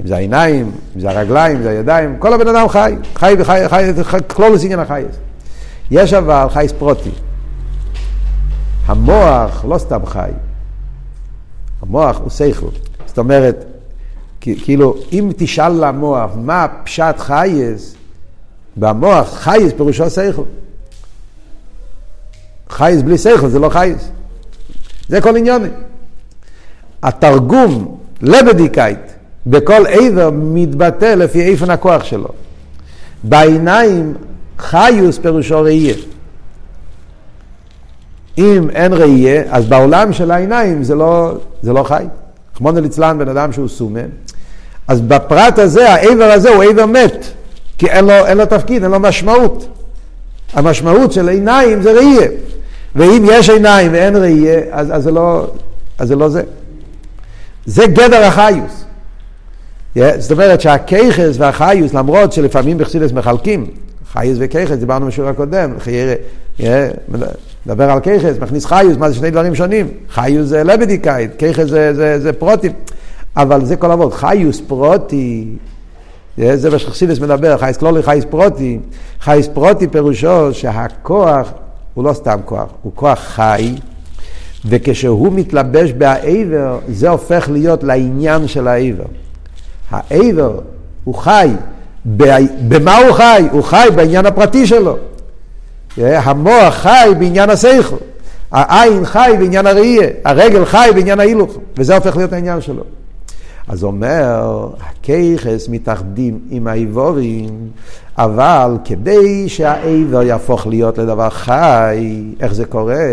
[0.02, 3.70] אם זה העיניים, אם זה הרגליים, אם זה הידיים, כל הבן אדם חי, חי וחי,
[4.04, 5.16] חי, כלולוס עניין החייס.
[5.92, 7.12] יש אבל חייס פרוטי.
[8.86, 10.30] המוח לא סתם חי,
[11.82, 12.70] המוח הוא שכל.
[13.06, 13.66] זאת אומרת,
[14.42, 17.96] כאילו, אם תשאל למוח מה פשט חייס,
[18.78, 20.44] במוח חייס פירושו שכל.
[22.70, 24.10] חייס בלי שכל זה לא חייס.
[25.08, 25.70] זה כל עניוני.
[27.04, 29.17] התרגום לבדיקאית
[29.50, 32.30] בכל עבר מתבטא לפי איפן הכוח שלו.
[33.24, 34.14] בעיניים
[34.60, 35.96] חיוס פירושו ראייה.
[38.38, 42.06] אם אין ראייה, אז בעולם של העיניים זה לא, זה לא חי.
[42.56, 44.00] חמונה ליצלן בן אדם שהוא סומה.
[44.88, 47.26] אז בפרט הזה, העבר הזה הוא עבר מת,
[47.78, 49.68] כי אין לו, אין לו תפקיד, אין לו משמעות.
[50.54, 52.28] המשמעות של עיניים זה ראייה.
[52.96, 55.48] ואם יש עיניים ואין ראייה, אז, אז, לא,
[55.98, 56.44] אז זה לא זה.
[57.66, 58.87] זה גדר החיוס.
[60.18, 63.66] זאת אומרת שהכיכס והחיוס, למרות שלפעמים בחסידס מחלקים,
[64.12, 65.74] חייס וכיכס, דיברנו בשיעור הקודם,
[67.66, 69.88] מדבר על כיכס, מכניס חיוס, מה זה שני דברים שונים?
[70.10, 72.72] חיוס זה לבדיקאית, כיכס זה, זה, זה פרוטים,
[73.36, 75.48] אבל זה כל עבוד, חיוס פרוטי,
[76.38, 78.80] זה מה שחסידס מדבר, חייס כלולי, חייס פרוטי,
[79.20, 81.52] חייס פרוטי פירושו שהכוח
[81.94, 83.76] הוא לא סתם כוח, הוא כוח חי,
[84.66, 89.06] וכשהוא מתלבש בעבר, זה הופך להיות לעניין של העבר.
[89.90, 90.60] העבר
[91.04, 91.50] הוא חי,
[92.68, 93.48] במה הוא חי?
[93.52, 94.98] הוא חי בעניין הפרטי שלו.
[95.98, 97.96] המוח חי בעניין השכל,
[98.52, 102.84] העין חי בעניין הראייה, הרגל חי בעניין ההילוך, וזה הופך להיות העניין שלו.
[103.68, 107.50] אז אומר, הכיכס מתאחדים עם האיבורים,
[108.18, 113.06] אבל כדי שהאיבר יהפוך להיות לדבר חי, איך זה קורה?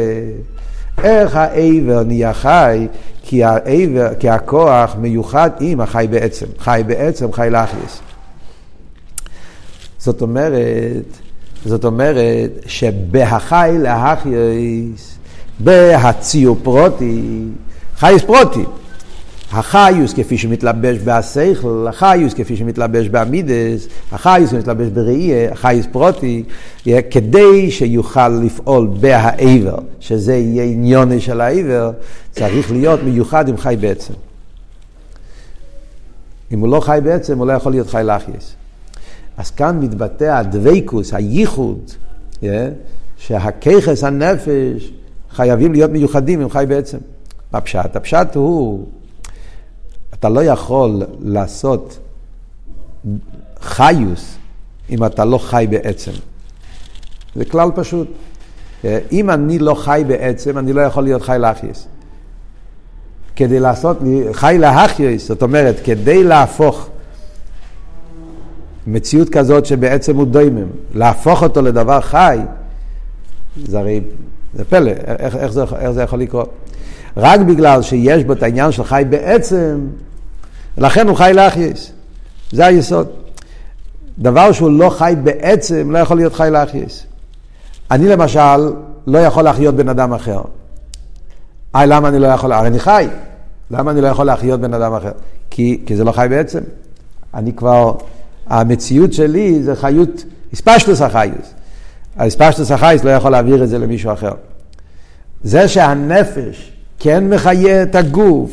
[1.05, 2.87] איך האיבר נהיה חי?
[3.23, 6.47] כי האיבר, כי הכוח מיוחד עם החי בעצם.
[6.59, 8.01] חי בעצם, חי לאחייס.
[9.99, 11.05] זאת אומרת,
[11.65, 15.19] זאת אומרת שבהחי לאחייס,
[15.59, 17.23] בהציור פרוטי,
[17.97, 18.65] חייס פרוטי.
[19.55, 26.45] החיוס כפי שמתלבש בהשכל, החיוס כפי שמתלבש בעמידס, החיוס שמתלבש בראייה, החיוס פרוטי,
[27.11, 31.93] כדי שיוכל לפעול בהעבר, שזה יהיה עניוני של העבר,
[32.31, 34.15] צריך להיות מיוחד עם חי בעצם.
[36.53, 38.55] אם הוא לא חי בעצם, הוא לא יכול להיות חי לאחייס.
[39.37, 41.91] אז כאן מתבטא הדבקוס, הייחוד,
[43.17, 44.93] שהככס הנפש
[45.31, 46.99] חייבים להיות מיוחדים עם חי בעצם.
[47.53, 48.87] הפשט, הפשט הוא
[50.15, 51.99] אתה לא יכול לעשות
[53.61, 54.37] חיוס
[54.91, 56.13] אם אתה לא חי בעצם.
[57.35, 58.09] זה כלל פשוט.
[59.13, 61.87] אם אני לא חי בעצם, אני לא יכול להיות חי לאחייס.
[63.37, 63.99] כדי לעשות,
[64.33, 66.89] חי לאחייס, זאת אומרת, כדי להפוך
[68.87, 72.39] מציאות כזאת שבעצם הוא דוימם, להפוך אותו לדבר חי,
[73.57, 74.01] זה הרי,
[74.55, 76.51] זה פלא, איך, איך, זה, איך זה יכול לקרות?
[77.17, 79.87] רק בגלל שיש בו את העניין של חי בעצם,
[80.79, 81.93] לכן הוא חי לאחייס.
[82.53, 83.09] זה היסוד.
[84.19, 87.07] דבר שהוא לא חי בעצם, לא יכול להיות חי לאחייס.
[87.91, 88.73] אני למשל
[89.07, 90.43] לא יכול להחיות בן אדם אחר.
[91.75, 92.53] היי, למה אני לא יכול?
[92.53, 93.09] הרי אני חי.
[93.71, 95.13] למה אני לא יכול להחיות בן אדם אחר?
[95.51, 96.61] כי, כי זה לא חי בעצם.
[97.35, 97.93] אני כבר,
[98.47, 101.55] המציאות שלי זה חיות, הספשטוס החייס.
[102.17, 104.33] הספשטוס החייס לא יכול להעביר את זה למישהו אחר.
[105.43, 106.74] זה שהנפש
[107.05, 108.51] כן מחיה את הגוף,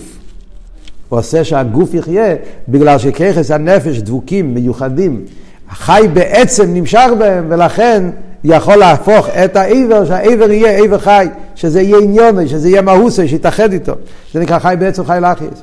[1.10, 2.36] הוא עושה שהגוף יחיה,
[2.68, 5.26] בגלל שככס הנפש דבוקים, מיוחדים.
[5.70, 8.04] החי בעצם נמשך בהם, ולכן
[8.44, 13.74] יכול להפוך את העבר, שהעבר יהיה עבר חי, שזה יהיה עניוני, שזה יהיה מהוסי, שיתאחד
[13.74, 13.94] איתו.
[14.34, 15.62] זה נקרא חי בעצם חי לאחיס.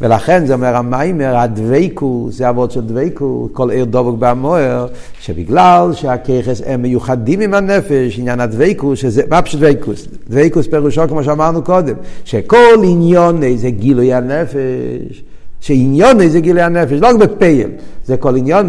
[0.00, 4.86] ולכן זה אומר המיימר, הדבייקוס, זה אבות של דבייקוס, כל עיר דבוק במוער,
[5.20, 10.06] שבגלל שהככס הם מיוחדים עם הנפש, עניין הדבייקוס, שזה, מה פשוט דבייקוס?
[10.28, 11.94] דבייקוס פירושו כמו שאמרנו קודם,
[12.24, 15.22] שכל עניון זה גילוי הנפש.
[15.60, 17.68] שעניון זה גילוי הנפש, לא רק בפייל,
[18.10, 18.68] זה כל עניון,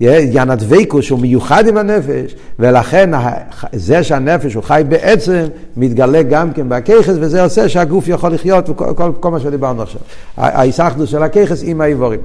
[0.00, 3.10] עניין הדבקוס שהוא מיוחד עם הנפש, ולכן
[3.72, 5.44] זה שהנפש הוא חי בעצם,
[5.76, 10.00] מתגלה גם כן בככס, וזה עושה שהגוף יכול לחיות, וכל כל, כל מה שדיברנו עכשיו.
[10.36, 12.20] ההיסחדות של הככס עם האיבורים.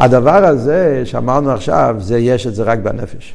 [0.00, 3.34] הדבר הזה שאמרנו עכשיו, זה יש את זה רק בנפש.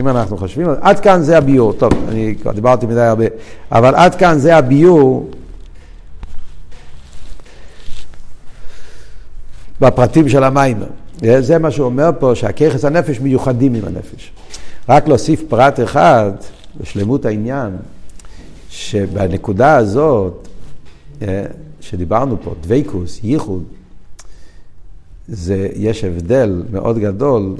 [0.00, 3.24] אם אנחנו חושבים, עד כאן זה הביור, טוב, אני כבר דיברתי מדי הרבה,
[3.72, 5.30] אבל עד כאן זה הביור
[9.82, 10.82] בפרטים של המים.
[11.38, 14.32] זה מה שהוא אומר פה, שהככס הנפש מיוחדים עם הנפש.
[14.88, 16.32] רק להוסיף פרט אחד
[16.80, 17.76] לשלמות העניין,
[18.68, 20.48] שבנקודה הזאת,
[21.22, 21.44] אה,
[21.80, 23.64] שדיברנו פה, דבייקוס, ייחוד,
[25.28, 27.54] זה, יש הבדל מאוד גדול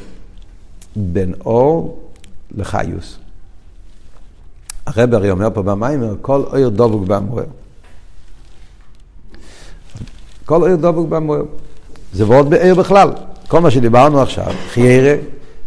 [0.97, 2.01] בין אור
[2.55, 3.19] לחיוס.
[4.87, 7.45] הרב הרי אומר פה במיימר, כל אור דבוק במוער.
[10.45, 11.43] כל אור דבוק במוער.
[12.13, 13.11] זה וורד בעיר בכלל.
[13.49, 15.15] כל מה שדיברנו עכשיו, חיירה,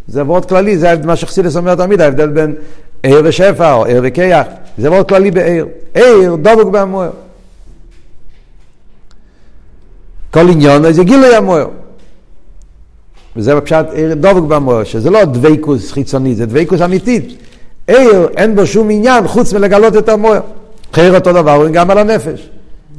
[0.07, 2.55] זה וורד כללי, זה מה שחסידס אומר תמיד, ההבדל בין
[3.03, 5.67] עיר ושפע או עיר וכיח, זה וורד כללי בעיר.
[5.93, 7.11] עיר דבוק בהמוער.
[10.31, 11.67] כל עניון זה גילוי המוער.
[13.35, 17.41] וזה בפשט עיר דבוק בהמוער, שזה לא דבייקוס חיצוני, זה דבייקוס אמיתית.
[17.87, 20.41] עיר, אין בו שום עניין חוץ מלגלות את המוער.
[20.93, 22.49] חייר אותו דבר, גם על הנפש.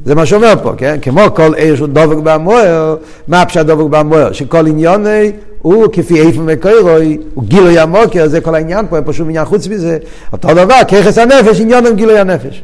[0.07, 0.97] זה מה שאומר פה, כן?
[1.01, 2.95] כמו כל עיר שהוא דבק במוער,
[3.27, 4.31] מה הפשט דבק במוער?
[4.31, 5.31] שכל עניוני
[5.61, 9.45] הוא כפי איפה מקוירוי, הוא גילוי המוקר, זה כל העניין פה, אין פה שום עניין
[9.45, 9.97] חוץ מזה.
[10.33, 12.63] אותו דבר, ככס הנפש, עניון עם גילוי הנפש.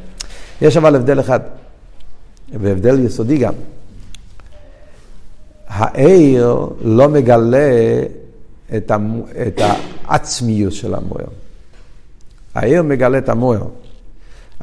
[0.62, 1.40] יש אבל הבדל אחד,
[2.62, 3.54] והבדל יסודי גם.
[5.68, 7.70] העיר לא מגלה
[8.78, 9.22] את, המ...
[9.48, 9.62] את
[10.08, 11.28] העצמיות של המוער.
[12.56, 13.64] העיר מגלה את המוער.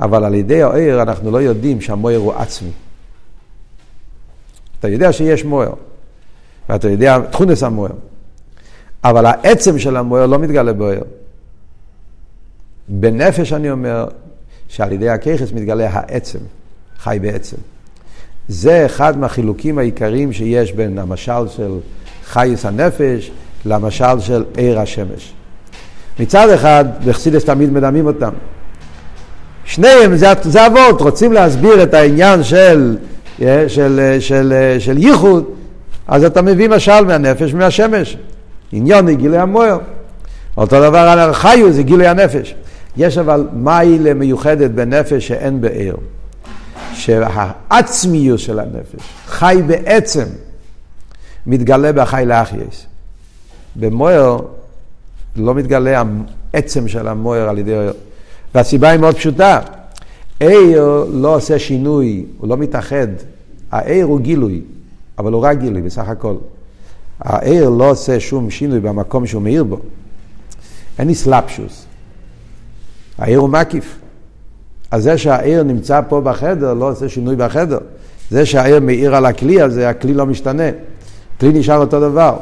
[0.01, 2.71] אבל על ידי העיר אנחנו לא יודעים שהמוער הוא עצמי.
[4.79, 5.73] אתה יודע שיש מוער,
[6.69, 7.93] ואתה יודע תכונס המוער,
[9.05, 11.05] אבל העצם של המוער לא מתגלה בעיר.
[12.89, 14.07] בנפש אני אומר
[14.69, 16.39] שעל ידי הככס מתגלה העצם,
[16.99, 17.57] חי בעצם.
[18.49, 21.79] זה אחד מהחילוקים העיקריים שיש בין המשל של
[22.25, 23.31] חייס הנפש
[23.65, 25.33] למשל של עיר השמש.
[26.21, 28.31] מצד אחד, בחסידס תמיד מדמים אותם.
[29.71, 32.97] שניהם זה, זה אבות, רוצים להסביר את העניין של,
[33.43, 35.45] אה, של, אה, של, של, אה, של ייחוד,
[36.09, 38.17] אז אתה מביא משל מהנפש מהשמש.
[38.73, 39.79] עניון היא גילוי המוער.
[40.57, 42.55] אותו דבר על החיו זה גילוי הנפש.
[42.97, 45.97] יש אבל מיילה מיוחדת בנפש שאין בעיר.
[46.95, 50.25] שהעצמיות של הנפש, חי בעצם,
[51.47, 52.87] מתגלה בחי לאחייס.
[53.77, 54.39] במוער
[55.37, 56.03] לא מתגלה
[56.55, 57.75] העצם של המוער על ידי
[58.55, 59.61] והסיבה היא מאוד פשוטה.
[60.41, 63.07] עיר לא עושה שינוי, הוא לא מתאחד.
[63.71, 64.63] העיר הוא גילוי,
[65.19, 66.35] אבל הוא רק גילוי בסך הכל.
[67.21, 69.81] העיר לא עושה שום שינוי במקום שהוא מאיר בו.
[70.99, 71.85] אין אסלאפשוס.
[73.19, 73.99] העיר הוא מקיף.
[74.91, 77.79] אז זה שהעיר נמצא פה בחדר לא עושה שינוי בחדר.
[78.31, 80.69] זה שהעיר מאיר על הכלי הזה, הכלי לא משתנה.
[81.37, 82.37] הכלי נשאר אותו דבר.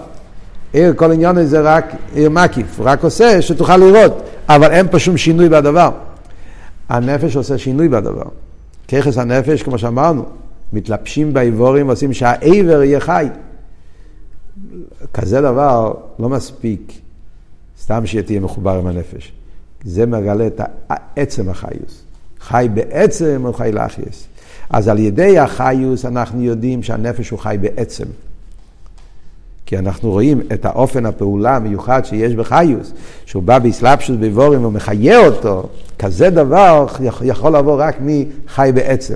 [0.72, 5.16] עיר, כל עניין זה רק עיר מקיף, רק עושה שתוכל לראות, אבל אין פה שום
[5.16, 5.90] שינוי בדבר.
[6.88, 8.28] הנפש עושה שינוי בדבר.
[8.88, 10.24] ככס הנפש, כמו שאמרנו,
[10.72, 13.26] מתלבשים באיבורים ועושים שהעבר יהיה חי.
[15.14, 16.92] כזה דבר לא מספיק
[17.80, 19.32] סתם שתהיה מחובר עם הנפש.
[19.84, 20.61] זה מגלה את
[21.16, 22.03] עצם החיוס.
[22.40, 24.26] חי בעצם הוא חי לאחייס.
[24.70, 28.05] אז על ידי החיוס אנחנו יודעים שהנפש הוא חי בעצם.
[29.68, 32.92] כי אנחנו רואים את האופן הפעולה המיוחד שיש בחיוס,
[33.26, 36.86] שהוא בא באסלאפשוס בבורים ומחיה אותו, כזה דבר
[37.22, 39.14] יכול לבוא רק מחי בעצם.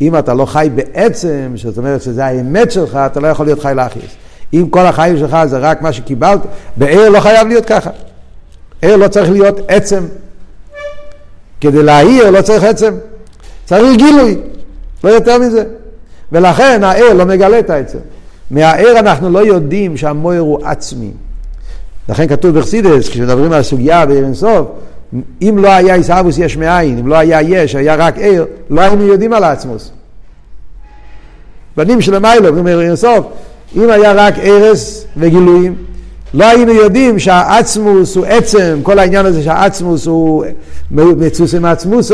[0.00, 3.72] אם אתה לא חי בעצם, זאת אומרת שזה האמת שלך, אתה לא יכול להיות חי
[3.76, 4.10] לאחיס.
[4.52, 6.40] אם כל החיים שלך זה רק מה שקיבלת,
[6.76, 7.90] בעיר לא חייב להיות ככה.
[8.82, 10.04] עיר לא צריך להיות עצם.
[11.60, 12.94] כדי להעיר לא צריך עצם.
[13.64, 14.36] צריך גילוי,
[15.04, 15.64] לא יותר מזה.
[16.32, 17.98] ולכן העיר לא מגלה את העצם.
[18.50, 21.10] מהער אנחנו לא יודעים שהמויר הוא עצמי.
[22.08, 24.68] לכן כתוב בחסידס, כשמדברים על הסוגיה בעיר אינסוף,
[25.42, 29.06] אם לא היה עיסאוווס יש מאין, אם לא היה יש, היה רק ער, לא היינו
[29.06, 29.90] יודעים על העצמוס.
[31.76, 33.26] בנים של המיילו, אומרים עיר אינסוף,
[33.76, 35.74] אם היה רק ערס וגילויים,
[36.34, 40.44] לא היינו יודעים שהעצמוס הוא עצם, כל העניין הזה שהעצמוס הוא
[40.90, 42.12] מצוס עם העצמוס,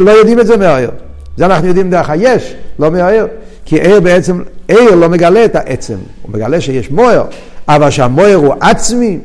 [0.00, 0.90] לא יודעים את זה מהעיר.
[1.36, 3.26] זה אנחנו יודעים דרך היש, לא מהעיר.
[3.66, 7.22] כי עיר בעצם, עיר לא מגלה את העצם, הוא מגלה שיש מויר,
[7.68, 9.18] אבל שהמויר הוא עצמי,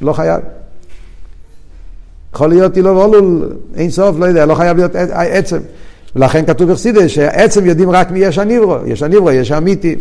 [0.00, 0.40] לא חייב.
[2.34, 5.58] יכול להיות אילו ואולול, אין סוף, לא יודע, לא חייב להיות עצם.
[6.16, 9.94] ולכן כתוב בחסידס שעצם יודעים רק מי יש הניברו, יש הניברו, יש אמיתי,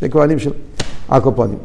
[0.00, 0.50] זה כהנים של
[1.08, 1.58] הקופונים.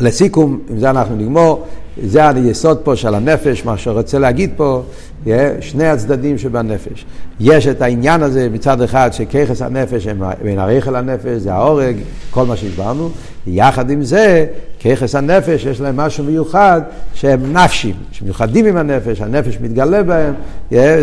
[0.00, 1.66] לסיכום, עם זה אנחנו נגמור,
[2.04, 4.82] זה היסוד פה של הנפש, מה שרוצה להגיד פה,
[5.60, 7.04] שני הצדדים שבנפש.
[7.40, 11.96] יש את העניין הזה מצד אחד שככס הנפש הם בין הרכל הנפש, זה ההורג,
[12.30, 13.10] כל מה שהסברנו,
[13.46, 14.46] יחד עם זה,
[14.84, 16.80] ככס הנפש יש להם משהו מיוחד
[17.14, 20.34] שהם נפשים, שמיוחדים עם הנפש, הנפש מתגלה בהם,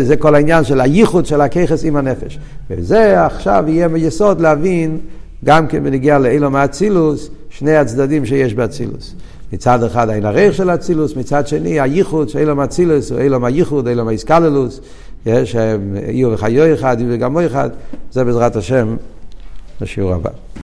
[0.02, 2.38] זה כל העניין של הייחוד של הככס עם הנפש.
[2.70, 4.98] וזה עכשיו יהיה מיסוד להבין,
[5.44, 9.14] גם כן בנגיע לאילום האצילוס, שני הצדדים שיש באצילוס.
[9.52, 13.88] מצד אחד העין הריח של אצילוס, מצד שני הייחוד של אילום אצילוס, או אילום הייחוד,
[13.88, 14.80] אילום האיסקללוס,
[15.26, 15.56] יש
[16.08, 17.70] איר וחיו אחד, איר וגמו אחד,
[18.12, 18.96] זה בעזרת השם
[19.80, 20.30] בשיעור הבא.